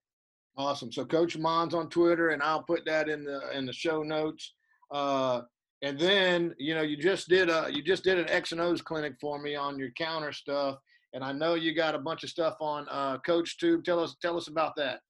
Awesome. 0.58 0.92
So 0.92 1.04
Coach 1.04 1.38
Mohns 1.38 1.74
on 1.74 1.90
Twitter, 1.90 2.30
and 2.30 2.42
I'll 2.42 2.64
put 2.64 2.86
that 2.86 3.10
in 3.10 3.24
the 3.24 3.56
in 3.56 3.66
the 3.66 3.74
show 3.74 4.04
notes. 4.04 4.54
Uh, 4.92 5.42
and 5.82 6.00
then, 6.00 6.56
you 6.58 6.74
know, 6.74 6.82
you 6.82 6.96
just 6.96 7.28
did 7.28 7.50
a 7.50 7.70
you 7.72 7.84
just 7.84 8.04
did 8.04 8.18
an 8.18 8.30
X 8.30 8.54
and 8.54 8.62
O's 8.62 8.82
clinic 8.82 9.16
for 9.20 9.40
me 9.40 9.56
on 9.56 9.78
your 9.78 9.92
counter 9.92 10.32
stuff, 10.32 10.78
and 11.14 11.24
I 11.24 11.32
know 11.32 11.56
you 11.56 11.76
got 11.76 11.96
a 11.96 12.00
bunch 12.00 12.24
of 12.24 12.30
stuff 12.30 12.56
on 12.62 12.88
uh, 12.90 13.18
CoachTube. 13.28 13.84
Tell 13.84 14.00
us 14.00 14.16
tell 14.22 14.38
us 14.38 14.48
about 14.48 14.76
that. 14.78 15.02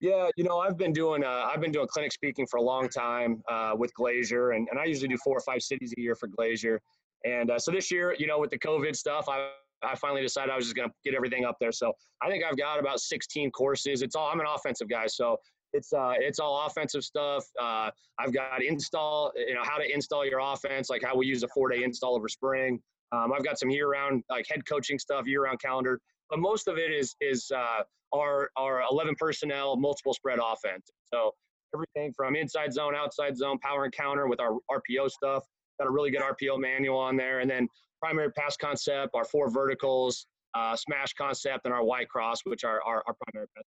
Yeah, 0.00 0.28
you 0.36 0.44
know, 0.44 0.58
I've 0.58 0.76
been 0.76 0.92
doing 0.92 1.24
uh, 1.24 1.48
I've 1.52 1.60
been 1.60 1.72
doing 1.72 1.88
clinic 1.88 2.12
speaking 2.12 2.46
for 2.48 2.58
a 2.58 2.62
long 2.62 2.88
time 2.88 3.42
uh, 3.50 3.72
with 3.76 3.92
Glazier, 3.94 4.52
and, 4.52 4.68
and 4.70 4.78
I 4.78 4.84
usually 4.84 5.08
do 5.08 5.16
four 5.24 5.36
or 5.36 5.40
five 5.40 5.60
cities 5.60 5.92
a 5.96 6.00
year 6.00 6.14
for 6.14 6.28
Glazier. 6.28 6.80
And 7.24 7.50
uh, 7.50 7.58
so 7.58 7.72
this 7.72 7.90
year, 7.90 8.14
you 8.16 8.28
know, 8.28 8.38
with 8.38 8.50
the 8.50 8.58
COVID 8.58 8.94
stuff, 8.94 9.28
I 9.28 9.50
I 9.82 9.94
finally 9.96 10.22
decided 10.22 10.50
I 10.50 10.56
was 10.56 10.66
just 10.66 10.76
going 10.76 10.88
to 10.88 10.94
get 11.04 11.14
everything 11.14 11.44
up 11.44 11.56
there. 11.60 11.72
So 11.72 11.92
I 12.22 12.28
think 12.28 12.44
I've 12.44 12.56
got 12.56 12.80
about 12.80 13.00
16 13.00 13.50
courses. 13.52 14.02
It's 14.02 14.16
all 14.16 14.28
I'm 14.28 14.40
an 14.40 14.46
offensive 14.52 14.88
guy, 14.88 15.06
so 15.06 15.36
it's 15.72 15.92
uh, 15.92 16.14
it's 16.18 16.38
all 16.38 16.66
offensive 16.66 17.02
stuff. 17.02 17.44
Uh, 17.60 17.90
I've 18.18 18.32
got 18.32 18.62
install, 18.62 19.32
you 19.36 19.54
know, 19.54 19.62
how 19.64 19.78
to 19.78 19.92
install 19.92 20.24
your 20.24 20.40
offense, 20.40 20.90
like 20.90 21.02
how 21.04 21.16
we 21.16 21.26
use 21.26 21.42
a 21.42 21.48
four 21.48 21.68
day 21.68 21.82
install 21.82 22.14
over 22.14 22.28
spring. 22.28 22.80
Um, 23.10 23.32
I've 23.32 23.44
got 23.44 23.58
some 23.58 23.70
year 23.70 23.88
round 23.88 24.22
like 24.30 24.46
head 24.48 24.66
coaching 24.66 24.98
stuff, 24.98 25.26
year 25.26 25.44
round 25.44 25.60
calendar, 25.60 26.00
but 26.30 26.38
most 26.38 26.68
of 26.68 26.78
it 26.78 26.92
is 26.92 27.14
is 27.20 27.50
uh, 27.54 27.82
our 28.12 28.50
our 28.56 28.82
11 28.90 29.14
personnel 29.18 29.76
multiple 29.76 30.14
spread 30.14 30.38
offense. 30.38 30.90
So 31.12 31.32
everything 31.74 32.12
from 32.16 32.36
inside 32.36 32.72
zone, 32.72 32.94
outside 32.94 33.36
zone, 33.36 33.58
power 33.58 33.84
and 33.84 33.92
counter 33.92 34.28
with 34.28 34.40
our 34.40 34.56
RPO 34.70 35.10
stuff. 35.10 35.44
Got 35.78 35.88
a 35.88 35.90
really 35.90 36.10
good 36.10 36.22
RPO 36.22 36.58
manual 36.58 36.98
on 36.98 37.16
there, 37.16 37.40
and 37.40 37.50
then 37.50 37.68
primary 38.00 38.32
pass 38.32 38.56
concept, 38.56 39.14
our 39.14 39.24
four 39.24 39.50
verticals, 39.50 40.26
uh, 40.54 40.74
smash 40.74 41.12
concept, 41.14 41.66
and 41.66 41.74
our 41.74 41.84
white 41.84 42.08
cross, 42.08 42.40
which 42.44 42.64
are 42.64 42.82
our, 42.82 43.02
our 43.06 43.14
primary 43.26 43.46
pass. 43.54 43.64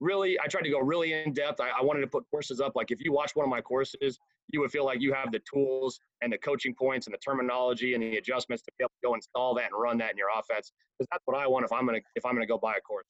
Really, 0.00 0.38
I 0.38 0.46
tried 0.46 0.62
to 0.62 0.70
go 0.70 0.78
really 0.78 1.12
in 1.12 1.32
depth. 1.32 1.60
I, 1.60 1.70
I 1.70 1.82
wanted 1.82 2.02
to 2.02 2.06
put 2.06 2.24
courses 2.30 2.60
up. 2.60 2.76
Like 2.76 2.92
if 2.92 3.02
you 3.04 3.12
watch 3.12 3.32
one 3.34 3.44
of 3.44 3.50
my 3.50 3.60
courses, 3.60 4.16
you 4.52 4.60
would 4.60 4.70
feel 4.70 4.84
like 4.84 5.00
you 5.00 5.12
have 5.12 5.32
the 5.32 5.40
tools 5.52 5.98
and 6.22 6.32
the 6.32 6.38
coaching 6.38 6.72
points 6.72 7.08
and 7.08 7.14
the 7.14 7.18
terminology 7.18 7.94
and 7.94 8.02
the 8.02 8.16
adjustments 8.16 8.62
to 8.62 8.70
be 8.78 8.84
able 8.84 8.90
to 8.90 9.08
go 9.08 9.14
install 9.14 9.54
that 9.54 9.64
and 9.72 9.80
run 9.80 9.98
that 9.98 10.12
in 10.12 10.16
your 10.16 10.28
offense. 10.30 10.70
Because 10.96 11.08
that's 11.10 11.22
what 11.24 11.36
I 11.36 11.48
want 11.48 11.64
if 11.64 11.72
I'm 11.72 11.84
gonna 11.84 12.00
if 12.14 12.24
I'm 12.24 12.34
gonna 12.34 12.46
go 12.46 12.58
buy 12.58 12.76
a 12.76 12.80
course. 12.80 13.06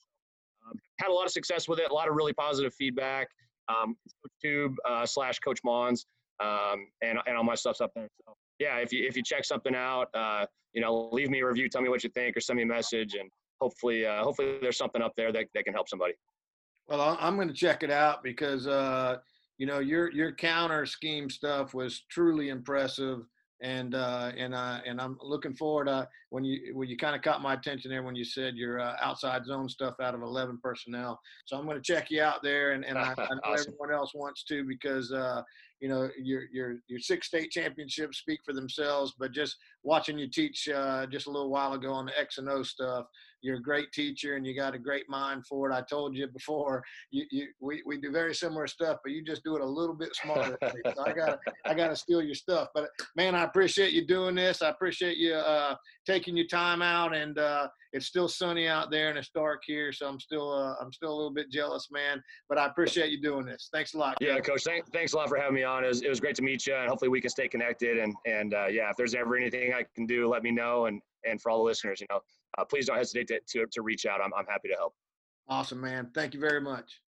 Um, 0.69 0.79
had 1.01 1.09
a 1.09 1.13
lot 1.13 1.27
of 1.27 1.33
success 1.33 1.69
with 1.69 1.79
it. 1.79 1.91
A 1.91 1.95
lot 1.95 2.09
of 2.09 2.15
really 2.15 2.33
positive 2.33 2.75
feedback. 2.75 3.29
Um, 3.69 3.97
Tube 4.43 4.75
uh, 4.89 5.05
slash 5.07 5.39
Coach 5.41 5.61
Mohns 5.65 6.05
um, 6.41 6.87
and 7.03 7.19
and 7.27 7.37
all 7.37 7.45
my 7.45 7.55
stuff's 7.55 7.81
up 7.81 7.91
there. 7.95 8.09
So 8.25 8.35
yeah, 8.59 8.77
if 8.79 8.93
you 8.93 9.07
if 9.07 9.17
you 9.17 9.23
check 9.23 9.45
something 9.45 9.75
out, 9.75 10.09
uh, 10.15 10.47
you 10.73 10.81
know, 10.81 11.09
leave 11.13 11.31
me 11.31 11.41
a 11.41 11.47
review, 11.47 11.69
tell 11.69 11.83
me 11.83 11.89
what 11.89 12.05
you 12.05 12.11
think, 12.11 12.37
or 12.37 12.41
send 12.41 12.57
me 12.57 12.63
a 12.63 12.67
message, 12.67 13.15
and 13.15 13.29
hopefully 13.61 14.07
uh, 14.07 14.23
hopefully 14.23 14.59
there's 14.61 14.79
something 14.79 15.03
up 15.03 15.13
there 15.17 15.33
that 15.33 15.47
that 15.55 15.65
can 15.65 15.75
help 15.75 15.89
somebody. 15.89 16.15
Well, 16.89 17.19
I'm 17.21 17.37
going 17.37 17.49
to 17.49 17.55
check 17.55 17.83
it 17.83 17.91
out 17.91 18.23
because 18.23 18.67
uh, 18.67 19.17
you 19.59 19.67
know 19.67 19.79
your 19.81 20.11
your 20.13 20.33
counter 20.33 20.87
scheme 20.87 21.29
stuff 21.29 21.75
was 21.75 22.05
truly 22.11 22.49
impressive, 22.49 23.23
and 23.61 23.95
uh, 23.95 24.31
and 24.37 24.55
uh, 24.55 24.81
and 24.87 25.01
I'm 25.01 25.19
looking 25.21 25.55
forward 25.55 25.89
uh, 25.89 26.07
when 26.31 26.45
you 26.45 26.75
when 26.75 26.89
you 26.89 26.97
kind 26.97 27.17
of 27.17 27.23
caught 27.23 27.43
my 27.43 27.55
attention 27.55 27.91
there 27.91 28.03
when 28.03 28.15
you 28.15 28.25
said 28.25 28.57
your 28.57 28.81
uh, 28.81 28.97
outside 29.01 29.45
zone 29.45 29.69
stuff 29.69 29.95
out 30.01 30.15
of 30.15 30.23
11 30.23 30.59
personnel. 30.63 31.21
So 31.45 31.57
I'm 31.57 31.65
going 31.65 31.77
to 31.77 31.83
check 31.83 32.11
you 32.11 32.23
out 32.23 32.43
there, 32.43 32.73
and, 32.73 32.85
and 32.85 32.99
I, 32.99 33.15
I 33.19 33.35
know 33.35 33.41
Awesome. 33.45 33.75
everyone 33.75 33.93
else 33.93 34.15
wants 34.15 34.45
to 34.45 34.65
because 34.65 35.13
uh, 35.13 35.43
you 35.81 35.89
know 35.89 36.09
your 36.21 36.43
your 36.53 36.77
your 36.89 36.99
six 36.99 37.27
state 37.29 37.51
championships 37.51 38.19
speak 38.19 38.41
for 38.45 38.53
themselves. 38.53 39.15
But 39.19 39.33
just 39.33 39.57
watching 39.83 40.19
you 40.19 40.29
teach 40.29 40.69
uh, 40.69 41.07
just 41.07 41.27
a 41.27 41.31
little 41.31 41.51
while 41.51 41.75
ago 41.75 41.93
on 41.93 42.07
the 42.07 42.19
X 42.19 42.39
and 42.39 42.49
O 42.49 42.63
stuff, 42.63 43.07
you're 43.43 43.57
a 43.57 43.63
great 43.63 43.93
teacher 43.93 44.37
and 44.37 44.47
you 44.47 44.55
got 44.55 44.75
a 44.75 44.79
great 44.79 45.09
mind 45.09 45.47
for 45.47 45.71
it. 45.71 45.75
I 45.75 45.83
told 45.83 46.17
you 46.17 46.27
before, 46.27 46.83
you, 47.11 47.25
you 47.31 47.49
we, 47.61 47.83
we 47.87 47.99
do 47.99 48.11
very 48.11 48.35
similar 48.35 48.67
stuff, 48.67 48.99
but 49.05 49.13
you 49.13 49.23
just 49.23 49.45
do 49.45 49.57
it 49.57 49.63
a 49.63 49.67
little 49.67 49.95
bit 49.95 50.15
smarter. 50.15 50.59
so 50.95 51.05
I 51.05 51.13
got 51.13 51.39
I 51.65 51.75
got 51.75 51.89
to 51.89 51.97
steal 51.97 52.23
your 52.23 52.35
stuff. 52.35 52.69
But 52.75 52.89
man, 53.17 53.35
I 53.35 53.45
appreciate 53.45 53.93
you 53.93 54.07
doing 54.07 54.35
this. 54.35 54.63
I 54.63 54.71
appreciate 54.71 55.17
you 55.17 55.35
uh, 55.35 55.77
taking 56.07 56.37
your 56.37 56.47
time 56.47 56.83
out, 56.83 57.15
and 57.15 57.39
uh, 57.39 57.69
it's 57.93 58.07
still 58.07 58.29
sunny 58.29 58.69
out 58.69 58.91
there 58.91 59.09
and 59.09 59.19
it's 59.19 59.31
dark 59.31 59.63
here, 59.67 59.93
so 59.93 60.09
I'm 60.09 60.21
still 60.21 60.53
uh, 60.53 60.75
I'm 60.81 60.93
still 60.93 61.13
a 61.13 61.17
little 61.17 61.33
bit 61.33 61.51
jealous, 61.51 61.89
man. 61.91 62.23
But 62.49 62.59
I 62.59 62.67
appreciate 62.67 63.11
you 63.11 63.21
doing 63.21 63.47
this. 63.47 63.69
Thanks 63.73 63.95
a 63.95 63.99
lot. 63.99 64.17
Yeah, 64.21 64.39
coach. 64.41 64.65
Thank, 64.65 64.93
thanks 64.93 65.13
a 65.13 65.17
lot 65.17 65.29
for 65.29 65.37
having 65.37 65.55
me 65.55 65.65
on. 65.65 65.85
It 65.85 65.89
was, 65.89 66.03
it 66.03 66.09
was 66.09 66.21
great 66.21 66.35
to 66.37 66.43
meet 66.43 66.67
you, 66.67 66.75
and 66.75 66.89
hopefully 66.89 67.09
we 67.09 67.21
can 67.21 67.31
stay 67.31 67.49
connected. 67.49 67.99
And 67.99 68.15
and 68.27 68.55
uh, 68.55 68.67
yeah, 68.67 68.91
if 68.91 68.97
there's 68.97 69.15
ever 69.15 69.37
anything 69.37 69.73
I 69.73 69.85
can 69.95 70.07
do, 70.07 70.29
let 70.29 70.43
me 70.43 70.51
know. 70.51 70.87
And 70.87 71.01
and 71.29 71.41
for 71.41 71.51
all 71.51 71.59
the 71.59 71.65
listeners, 71.65 72.01
you 72.01 72.07
know, 72.11 72.21
uh, 72.59 72.65
please 72.65 72.87
don't 72.87 72.97
hesitate 72.97 73.29
to, 73.29 73.41
to 73.49 73.67
to 73.71 73.83
reach 73.83 74.07
out. 74.07 74.21
I'm 74.21 74.33
I'm 74.35 74.47
happy 74.47 74.69
to 74.69 74.75
help. 74.75 74.95
Awesome, 75.49 75.81
man. 75.81 76.11
Thank 76.15 76.35
you 76.35 76.41
very 76.41 76.61
much. 76.61 77.01